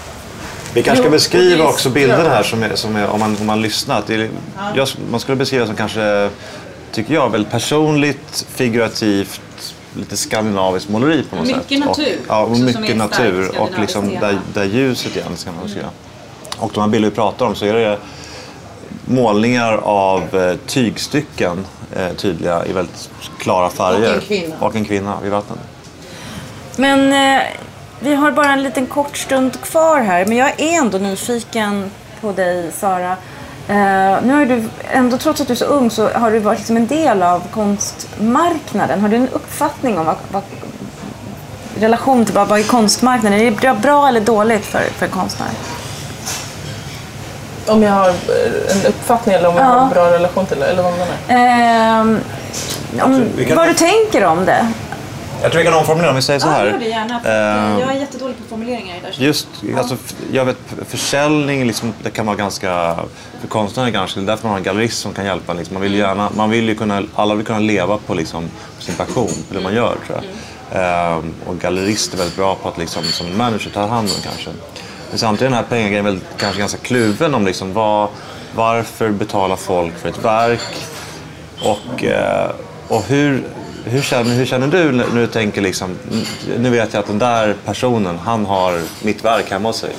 Vi 0.75 0.83
kanske 0.83 1.03
ska 1.03 1.11
beskriva 1.11 1.63
det- 1.65 1.69
också 1.71 1.91
bilden 1.91 2.27
här 2.27 2.43
som 2.43 2.63
är, 2.63 2.75
som 2.75 2.97
är, 2.97 3.09
om, 3.09 3.21
man, 3.21 3.37
om 3.41 3.47
man 3.47 3.63
lyssnar. 3.63 4.03
Det 4.07 4.15
är, 4.15 4.29
jag, 4.77 4.89
man 5.11 5.21
skulle 5.21 5.37
beskriva 5.37 5.67
som 5.67 5.77
kanske, 5.77 6.31
tycker 6.93 7.15
jag, 7.15 7.31
väldigt 7.31 7.53
personligt, 7.53 8.47
figurativt, 8.55 9.41
lite 9.95 10.17
skandinaviskt 10.17 10.91
måleri 10.91 11.23
på 11.31 11.37
något 11.37 11.47
Mycket 11.47 11.69
sätt. 11.69 11.79
natur 11.79 12.19
Och, 12.19 12.25
ja, 12.29 12.43
och 12.43 12.59
mycket 12.59 12.97
natur 12.97 13.61
och 13.61 13.79
liksom 13.81 14.11
där, 14.11 14.39
där 14.55 14.65
ljuset 14.65 15.17
igen 15.17 15.37
ska 15.37 15.53
man 15.53 15.69
säga. 15.69 15.91
Och 16.59 16.71
de 16.75 16.81
här 16.81 16.89
bilder 16.89 17.11
vi 17.11 17.15
pratar 17.15 17.47
om 17.47 17.55
så 17.55 17.67
är 17.67 17.75
det 17.75 17.99
målningar 19.05 19.73
av 19.83 20.37
eh, 20.37 20.57
tygstycken 20.67 21.67
eh, 21.97 22.13
tydliga 22.17 22.67
i 22.67 22.73
väldigt 22.73 23.11
klara 23.39 23.71
färger. 23.71 24.11
Och 24.11 24.15
en 24.15 24.21
kvinna. 24.21 24.55
Och 24.61 24.77
en 24.77 24.85
kvinna 24.85 25.17
vid 25.23 25.33
vattnet. 25.33 25.59
Men 26.77 27.13
eh, 27.13 27.43
vi 28.01 28.15
har 28.15 28.33
bara 28.33 28.53
en 28.53 28.63
liten 28.63 28.87
kort 28.87 29.17
stund 29.17 29.61
kvar 29.61 30.01
här. 30.01 30.25
Men 30.27 30.37
jag 30.37 30.61
är 30.61 30.79
ändå 30.79 30.99
nyfiken 30.99 31.91
på 32.21 32.33
dig, 32.33 32.73
Sara. 32.73 33.17
Eh, 33.69 34.23
nu 34.23 34.33
har 34.35 34.47
du 34.47 34.63
ändå, 34.93 35.19
trots 35.19 35.41
att 35.41 35.47
du 35.47 35.53
är 35.53 35.57
så 35.57 35.65
ung, 35.65 35.91
så 35.91 36.09
har 36.09 36.31
du 36.31 36.39
varit 36.39 36.59
liksom 36.59 36.77
en 36.77 36.87
del 36.87 37.23
av 37.23 37.43
konstmarknaden. 37.55 39.01
Har 39.01 39.09
du 39.09 39.17
en 39.17 39.29
uppfattning 39.29 39.99
om 39.99 40.07
vad, 40.07 40.17
vad 40.33 40.43
relation 41.81 42.25
till 42.25 42.35
vad, 42.35 42.49
vad 42.49 42.59
är 42.59 42.65
konstmarknaden? 42.65 43.41
Är 43.41 43.51
det 43.51 43.75
bra, 43.83 44.09
eller 44.09 44.21
dåligt 44.21 44.65
för, 44.67 44.81
för 44.81 45.07
konstnärer? 45.09 45.51
om 47.69 47.83
jag 47.83 47.93
har 47.93 48.09
eh, 48.09 48.77
en 48.77 48.87
uppfattning 48.87 49.35
eller 49.35 49.49
om 49.49 49.57
jag 49.57 49.65
Ja. 49.65 49.69
har 49.69 49.83
en 49.83 49.89
bra 49.91 50.11
relation 50.11 50.47
till 50.47 50.61
det, 50.61 50.67
eller 50.67 50.83
vad 50.83 50.93
menar 50.93 51.07
du? 51.29 53.03
Om, 53.03 53.31
kan- 53.47 53.57
Vad 53.57 53.69
du 53.69 53.75
tänker 53.75 54.25
om 54.25 54.45
det? 54.45 54.73
Jag 55.47 55.53
tror 55.53 55.63
vi 55.63 55.69
kan 55.69 55.79
omformulera 55.79 56.11
om 56.11 56.17
vi 56.17 56.23
säger 56.23 56.41
så 56.41 56.49
här. 56.49 56.67
gärna. 56.81 57.15
Ehm, 57.21 57.81
jag 57.81 57.91
är 57.97 58.01
jättedålig 58.01 58.37
på 58.39 58.43
formuleringar. 58.49 58.97
Där. 59.03 59.15
Just, 59.25 59.49
alltså, 59.79 59.95
f- 60.05 60.15
jag 60.33 60.45
vet 60.45 60.57
försäljning, 60.89 61.67
liksom, 61.67 61.93
det 62.03 62.11
kan 62.11 62.27
vara 62.27 62.37
ganska, 62.37 62.97
för 63.41 63.49
konstnärer 63.49 63.91
kanske, 63.91 64.21
det 64.21 64.25
är 64.25 64.27
därför 64.27 64.43
man 64.45 64.51
har 64.53 64.59
en 64.59 64.65
gallerist 64.65 64.99
som 65.01 65.13
kan 65.13 65.25
hjälpa. 65.27 65.53
Liksom. 65.53 65.75
Man 65.75 65.83
vill 65.83 65.93
ju 65.95 65.99
gärna, 65.99 66.31
man 66.37 66.51
vill 66.51 66.69
ju 66.69 66.75
kunna, 66.75 67.03
alla 67.15 67.35
vill 67.35 67.47
kunna 67.47 67.59
leva 67.59 67.99
på 67.99 68.15
liksom, 68.15 68.49
sin 68.79 68.95
passion, 68.95 69.31
på 69.49 69.55
det 69.55 69.61
man 69.61 69.75
gör 69.75 69.97
tror 70.07 70.21
jag. 70.21 70.25
Ehm, 70.83 71.35
och 71.47 71.59
gallerist 71.59 72.15
är 72.15 72.19
väldigt 72.19 72.37
bra 72.37 72.55
på 72.55 72.69
att 72.69 72.79
liksom, 72.79 73.03
som 73.05 73.37
manager 73.37 73.71
ta 73.75 73.87
hand 73.87 74.09
om 74.17 74.23
kanske. 74.23 74.51
Men 75.11 75.19
samtidigt 75.19 75.41
är 75.43 75.45
den 75.45 75.55
här 75.55 75.63
pengagrejen 75.71 76.05
väl 76.05 76.21
kanske 76.39 76.59
ganska 76.61 76.79
kluven 76.79 77.35
om 77.35 77.45
liksom, 77.47 77.73
vad, 77.73 78.09
varför 78.55 79.11
betalar 79.11 79.57
folk 79.57 79.99
för 79.99 80.09
ett 80.09 80.25
verk? 80.25 80.61
Och, 81.63 82.05
eh, 82.05 82.51
och 82.89 83.03
hur, 83.09 83.45
hur, 83.87 84.03
känner, 84.03 84.35
hur 84.35 84.47
känner 84.47 84.67
du 84.67 84.93
när 84.93 85.21
du 85.21 85.27
tänker 85.27 85.61
liksom, 85.61 85.99
nu 86.59 86.71
vet 86.71 86.93
jag 86.93 87.01
att 87.01 87.07
den 87.07 87.19
där 87.19 87.55
personen, 87.65 88.19
han 88.19 88.47
har 88.47 88.81
mitt 89.03 89.25
verk 89.25 89.51
hemma 89.51 89.69
hos 89.69 89.79
sig. 89.79 89.91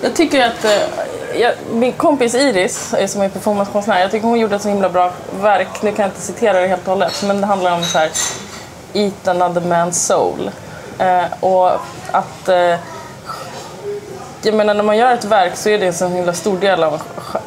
Jag 0.00 0.14
tycker 0.14 0.46
att 0.46 0.64
eh, 0.64 1.40
jag, 1.40 1.52
min 1.72 1.92
kompis 1.92 2.34
Iris, 2.34 2.94
som 3.06 3.22
är 3.22 3.28
performancekonstnär, 3.28 4.00
jag 4.00 4.10
tycker 4.10 4.28
hon 4.28 4.40
gjorde 4.40 4.56
ett 4.56 4.62
så 4.62 4.68
himla 4.68 4.88
bra 4.88 5.12
verk. 5.40 5.82
Nu 5.82 5.92
kan 5.92 6.02
jag 6.02 6.10
inte 6.10 6.20
citera 6.20 6.60
det 6.60 6.66
helt 6.66 6.82
och 6.82 6.92
hållet, 6.92 7.24
men 7.26 7.40
det 7.40 7.46
handlar 7.46 7.74
om 7.74 7.82
så 7.82 7.98
här, 7.98 8.10
Eat 8.92 9.28
another 9.28 9.60
man's 9.60 9.92
soul. 9.92 10.50
Eh, 10.98 11.24
och 11.40 11.70
att... 12.10 12.48
Eh, 12.48 12.76
jag 14.42 14.54
menar, 14.54 14.74
när 14.74 14.82
man 14.82 14.96
gör 14.96 15.14
ett 15.14 15.24
verk 15.24 15.56
så 15.56 15.68
är 15.68 15.78
det 15.78 15.86
en 15.86 15.92
så 15.92 16.08
himla 16.08 16.32
stor 16.32 16.58
del 16.58 16.82
av 16.84 16.94
en, 16.94 17.00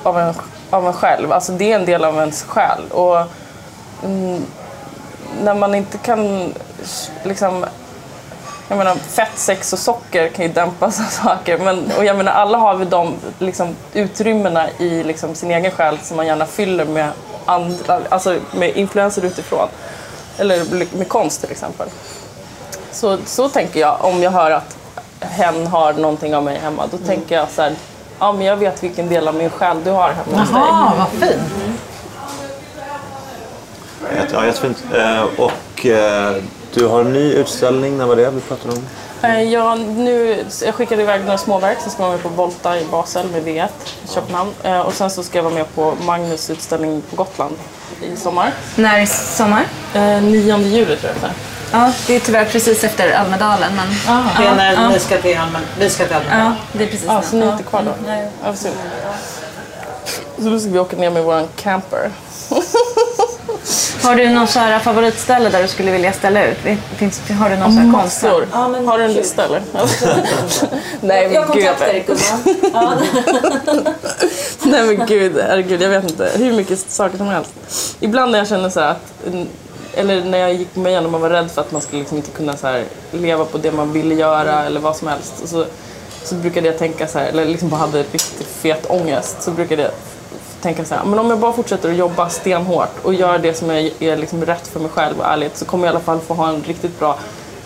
av 0.04 0.20
en, 0.20 0.34
av 0.70 0.88
en 0.88 0.94
själv. 0.94 1.32
Alltså 1.32 1.52
det 1.52 1.72
är 1.72 1.76
en 1.76 1.86
del 1.86 2.04
av 2.04 2.20
ens 2.20 2.44
själ. 2.44 2.82
Och 2.92 3.18
mm, 4.04 4.46
när 5.44 5.54
man 5.54 5.76
inte 5.76 5.98
kan 5.98 6.54
liksom 7.24 7.66
jag 8.70 8.78
menar, 8.78 8.96
fett, 8.96 9.32
sex 9.36 9.74
och 9.74 9.80
socker 9.80 10.30
kan 10.30 10.46
ju 10.46 10.52
dämpa 10.52 10.92
sådana 10.92 11.12
saker. 11.38 11.58
Men, 11.58 11.92
och 11.98 12.06
jag 12.06 12.18
menar, 12.18 12.32
alla 12.32 12.58
har 12.58 12.76
vi 12.76 12.86
de 12.86 13.16
liksom, 13.40 13.76
utrymmena 13.94 14.70
i 14.80 15.04
liksom, 15.04 15.36
sin 15.36 15.52
egen 15.52 15.72
själ 15.72 15.98
som 16.04 16.18
man 16.18 16.28
gärna 16.28 16.46
fyller 16.46 16.86
med, 16.86 17.10
andra, 17.46 18.02
alltså, 18.10 18.40
med 18.52 18.78
influenser 18.78 19.26
utifrån. 19.26 19.68
Eller 20.38 20.66
med 20.98 21.08
konst 21.08 21.42
till 21.42 21.52
exempel. 21.52 21.88
Så, 22.92 23.18
så 23.26 23.50
tänker 23.50 23.80
jag 23.80 24.06
om 24.06 24.24
jag 24.24 24.32
hör 24.32 24.52
att 24.52 24.78
hen 25.20 25.68
har 25.68 25.94
någonting 25.94 26.36
av 26.36 26.44
mig 26.44 26.60
hemma. 26.60 26.88
Då 26.92 26.98
tänker 26.98 27.36
jag 27.36 27.50
så 27.50 27.62
här, 27.62 27.76
ja 28.20 28.32
men 28.32 28.46
jag 28.46 28.58
vet 28.58 28.84
vilken 28.84 29.10
del 29.10 29.28
av 29.28 29.36
min 29.36 29.50
själ 29.50 29.84
du 29.84 29.92
har 29.92 30.10
hemma 30.10 30.38
hos 30.40 30.50
dig. 30.50 30.60
Jaha, 30.62 30.94
vad 30.98 31.30
fint. 31.30 31.42
Jätte- 34.28 34.36
Ja, 34.36 34.46
jättefint. 34.46 34.84
Eh, 34.96 35.22
och 35.38 35.86
eh, 35.86 36.36
du 36.74 36.86
har 36.88 37.02
en 37.02 37.14
ny 37.14 37.34
utställning, 37.34 37.98
när 37.98 38.06
var 38.06 38.16
det 38.16 38.30
vi 38.30 38.42
pratade 38.42 38.74
om? 38.74 38.86
Eh, 39.22 39.42
Jag, 39.42 39.80
nu, 39.80 40.46
jag 40.66 40.76
skickade 40.76 41.02
iväg 41.02 41.22
några 41.26 41.38
småverk, 41.38 41.78
så 41.84 41.90
ska 41.90 42.02
jag 42.04 42.08
vara 42.08 42.16
med 42.18 42.24
på 42.24 42.30
Volta 42.30 42.78
i 42.80 42.86
Basel 42.92 43.28
med 43.28 43.44
V1 43.44 43.68
i 44.06 44.08
Köpenhamn. 44.14 44.52
Och 44.86 44.94
sen 44.94 45.10
så 45.10 45.24
ska 45.24 45.38
jag 45.38 45.44
vara 45.44 45.54
med 45.54 45.76
på 45.76 45.94
Magnus 46.06 46.50
utställning 46.50 47.02
på 47.10 47.16
Gotland 47.16 47.56
i 48.02 48.16
sommar. 48.16 48.52
När 48.76 49.00
i 49.02 49.08
sommar? 49.08 49.64
Eh, 49.94 50.22
9 50.22 50.58
juli 50.58 50.96
tror 50.96 51.12
jag. 51.22 51.32
Ja, 51.72 51.92
det 52.08 52.16
är 52.16 52.20
tyvärr 52.20 52.46
precis 52.46 52.84
efter 52.84 53.12
Almedalen. 53.14 53.72
Men... 53.76 53.88
Det 54.38 54.48
är 54.48 54.56
när 54.56 54.90
ni 54.90 55.00
ska 55.00 55.18
till 55.18 55.38
Almen. 55.38 55.62
Vi 55.80 55.90
ska 55.90 56.06
till 56.06 56.16
Almen. 56.16 56.40
Ja, 56.40 56.52
det 56.74 56.84
är 56.84 56.88
precis 56.88 57.06
Ja, 57.08 57.20
nu. 57.20 57.26
så 57.28 57.36
ni 57.36 57.46
är 57.46 57.52
inte 57.52 57.64
kvar 57.64 57.82
då? 57.86 57.92
Nej. 58.08 58.28
Ja. 58.46 58.54
Så 58.56 60.50
då 60.50 60.60
ska 60.60 60.70
vi 60.70 60.80
åka 60.80 60.98
ner 60.98 61.10
med 61.10 61.24
våran 61.24 61.48
camper. 61.56 62.12
Har 64.08 64.16
du 64.16 64.30
någon 64.30 64.48
så 64.48 64.60
här 64.60 64.80
favoritställe 64.80 65.50
där 65.50 65.62
du 65.62 65.68
skulle 65.68 65.92
vilja 65.92 66.14
ställa 66.14 66.46
ut? 66.46 66.58
Finns, 66.96 67.22
har 67.30 67.50
du 67.50 67.56
någon 67.56 67.74
så 67.74 67.80
här 67.80 67.92
konstnär? 67.94 68.30
Massor. 68.30 68.86
Har 68.86 68.98
du 68.98 69.04
en 69.04 69.14
lista 69.14 69.46
eller? 69.46 69.62
Nej 71.02 71.30
men 71.30 71.48
gud. 71.54 71.64
gumman. 72.08 72.98
Nej 74.64 74.98
men 74.98 75.08
gud, 75.08 75.40
herregud, 75.48 75.82
jag 75.82 75.90
vet 75.90 76.04
inte. 76.04 76.32
Hur 76.36 76.54
mycket 76.54 76.80
saker 76.80 77.18
som 77.18 77.28
helst. 77.28 77.52
Ibland 78.00 78.32
när 78.32 78.40
jag 78.40 78.48
känner 78.48 78.70
så 78.70 78.80
här 78.80 78.92
att, 78.92 79.14
eller 79.96 80.24
när 80.24 80.38
jag 80.38 80.54
gick 80.54 80.76
med 80.76 80.92
igenom 80.92 81.16
och 81.16 81.22
var 81.22 81.30
rädd 81.30 81.52
för 81.52 81.62
att 81.62 81.72
man 81.72 81.82
skulle 81.82 82.00
liksom 82.00 82.18
inte 82.18 82.32
kunna 82.32 82.58
så 82.58 82.68
här 82.68 82.84
leva 83.12 83.46
på 83.46 83.58
det 83.58 83.72
man 83.72 83.94
ville 83.94 84.16
göra 84.16 84.64
eller 84.66 84.80
vad 84.80 84.96
som 84.96 85.08
helst. 85.08 85.48
Så, 85.48 85.66
så 86.24 86.36
brukade 86.36 86.68
jag 86.68 86.78
tänka 86.78 87.08
så 87.08 87.20
här, 87.20 87.26
eller 87.28 87.46
liksom 87.46 87.70
bara 87.70 87.82
hade 87.82 88.00
riktigt 88.00 88.48
fet 88.48 88.86
ångest. 88.90 89.44
Så 89.44 89.52
brukade 89.52 89.82
jag 89.82 89.92
tänka 90.68 90.86
så 90.86 90.96
här, 90.96 91.04
men 91.04 91.20
om 91.20 91.30
jag 91.30 91.40
bara 91.40 91.54
fortsätter 91.54 91.90
att 91.90 91.96
jobba 91.96 92.30
stenhårt 92.30 92.96
och 93.04 93.14
gör 93.14 93.38
det 93.38 93.54
som 93.54 93.70
är, 93.70 94.04
är 94.04 94.18
liksom 94.18 94.46
rätt 94.46 94.68
för 94.68 94.80
mig 94.80 94.90
själv 94.90 95.20
och 95.20 95.26
ärligt 95.26 95.58
så 95.58 95.66
kommer 95.66 95.88
jag 95.88 95.94
i 95.94 95.96
alla 95.96 96.06
fall 96.06 96.20
få 96.20 96.34
ha 96.34 96.50
en 96.50 96.64
riktigt 96.68 97.00
bra 97.00 97.18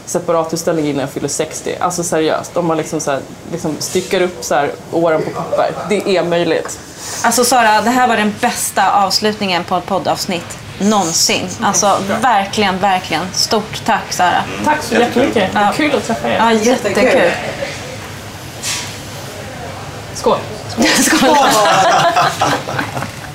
separatutställning 0.06 0.88
innan 0.88 1.00
jag 1.00 1.10
fyller 1.10 1.28
60. 1.28 1.76
Alltså 1.80 2.04
seriöst, 2.04 2.58
om 2.58 2.66
man 2.66 2.78
liksom, 2.78 3.00
så 3.00 3.12
här, 3.12 3.20
liksom 3.52 3.76
styckar 3.80 4.22
upp 4.22 4.44
så 4.44 4.56
här, 4.56 4.72
åren 4.92 5.22
på 5.22 5.30
papper. 5.42 5.72
Det 5.90 6.18
är 6.18 6.24
möjligt. 6.24 6.80
Alltså 7.24 7.44
Sara, 7.44 7.82
det 7.82 7.90
här 7.90 8.08
var 8.08 8.18
den 8.18 8.36
bästa 8.42 8.92
avslutningen 8.92 9.64
på 9.64 9.76
ett 9.76 9.86
poddavsnitt 9.86 10.58
någonsin. 10.80 11.48
Alltså 11.62 11.98
verkligen, 12.22 12.80
verkligen. 12.80 13.24
Stort 13.34 13.86
tack 13.86 14.14
Sara. 14.14 14.44
Tack 14.66 14.84
så 14.84 14.96
jättemycket. 14.96 15.52
Ja. 15.54 15.74
Kul 15.76 15.96
att 15.96 16.08
träffa 16.08 16.30
er. 16.30 16.38
Ja, 16.38 16.54
jättekul. 16.54 17.32
Skål. 20.14 20.38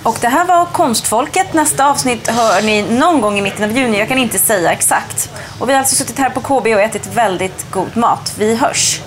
Och 0.03 0.17
det 0.21 0.29
här 0.29 0.45
var 0.45 0.65
Konstfolket. 0.65 1.53
Nästa 1.53 1.87
avsnitt 1.91 2.29
hör 2.29 2.63
ni 2.63 2.83
någon 2.83 3.21
gång 3.21 3.39
i 3.39 3.43
mitten 3.43 3.65
av 3.65 3.77
juni. 3.77 3.99
Jag 3.99 4.09
kan 4.09 4.19
inte 4.19 4.39
säga 4.39 4.73
exakt. 4.73 5.31
Och 5.59 5.69
vi 5.69 5.73
har 5.73 5.81
alltså 5.81 5.97
suttit 5.97 6.19
här 6.19 6.31
på 6.31 6.41
KB 6.41 6.75
och 6.75 6.81
ätit 6.81 7.07
väldigt 7.07 7.71
god 7.71 7.97
mat. 7.97 8.35
Vi 8.39 8.57
hörs. 8.57 9.01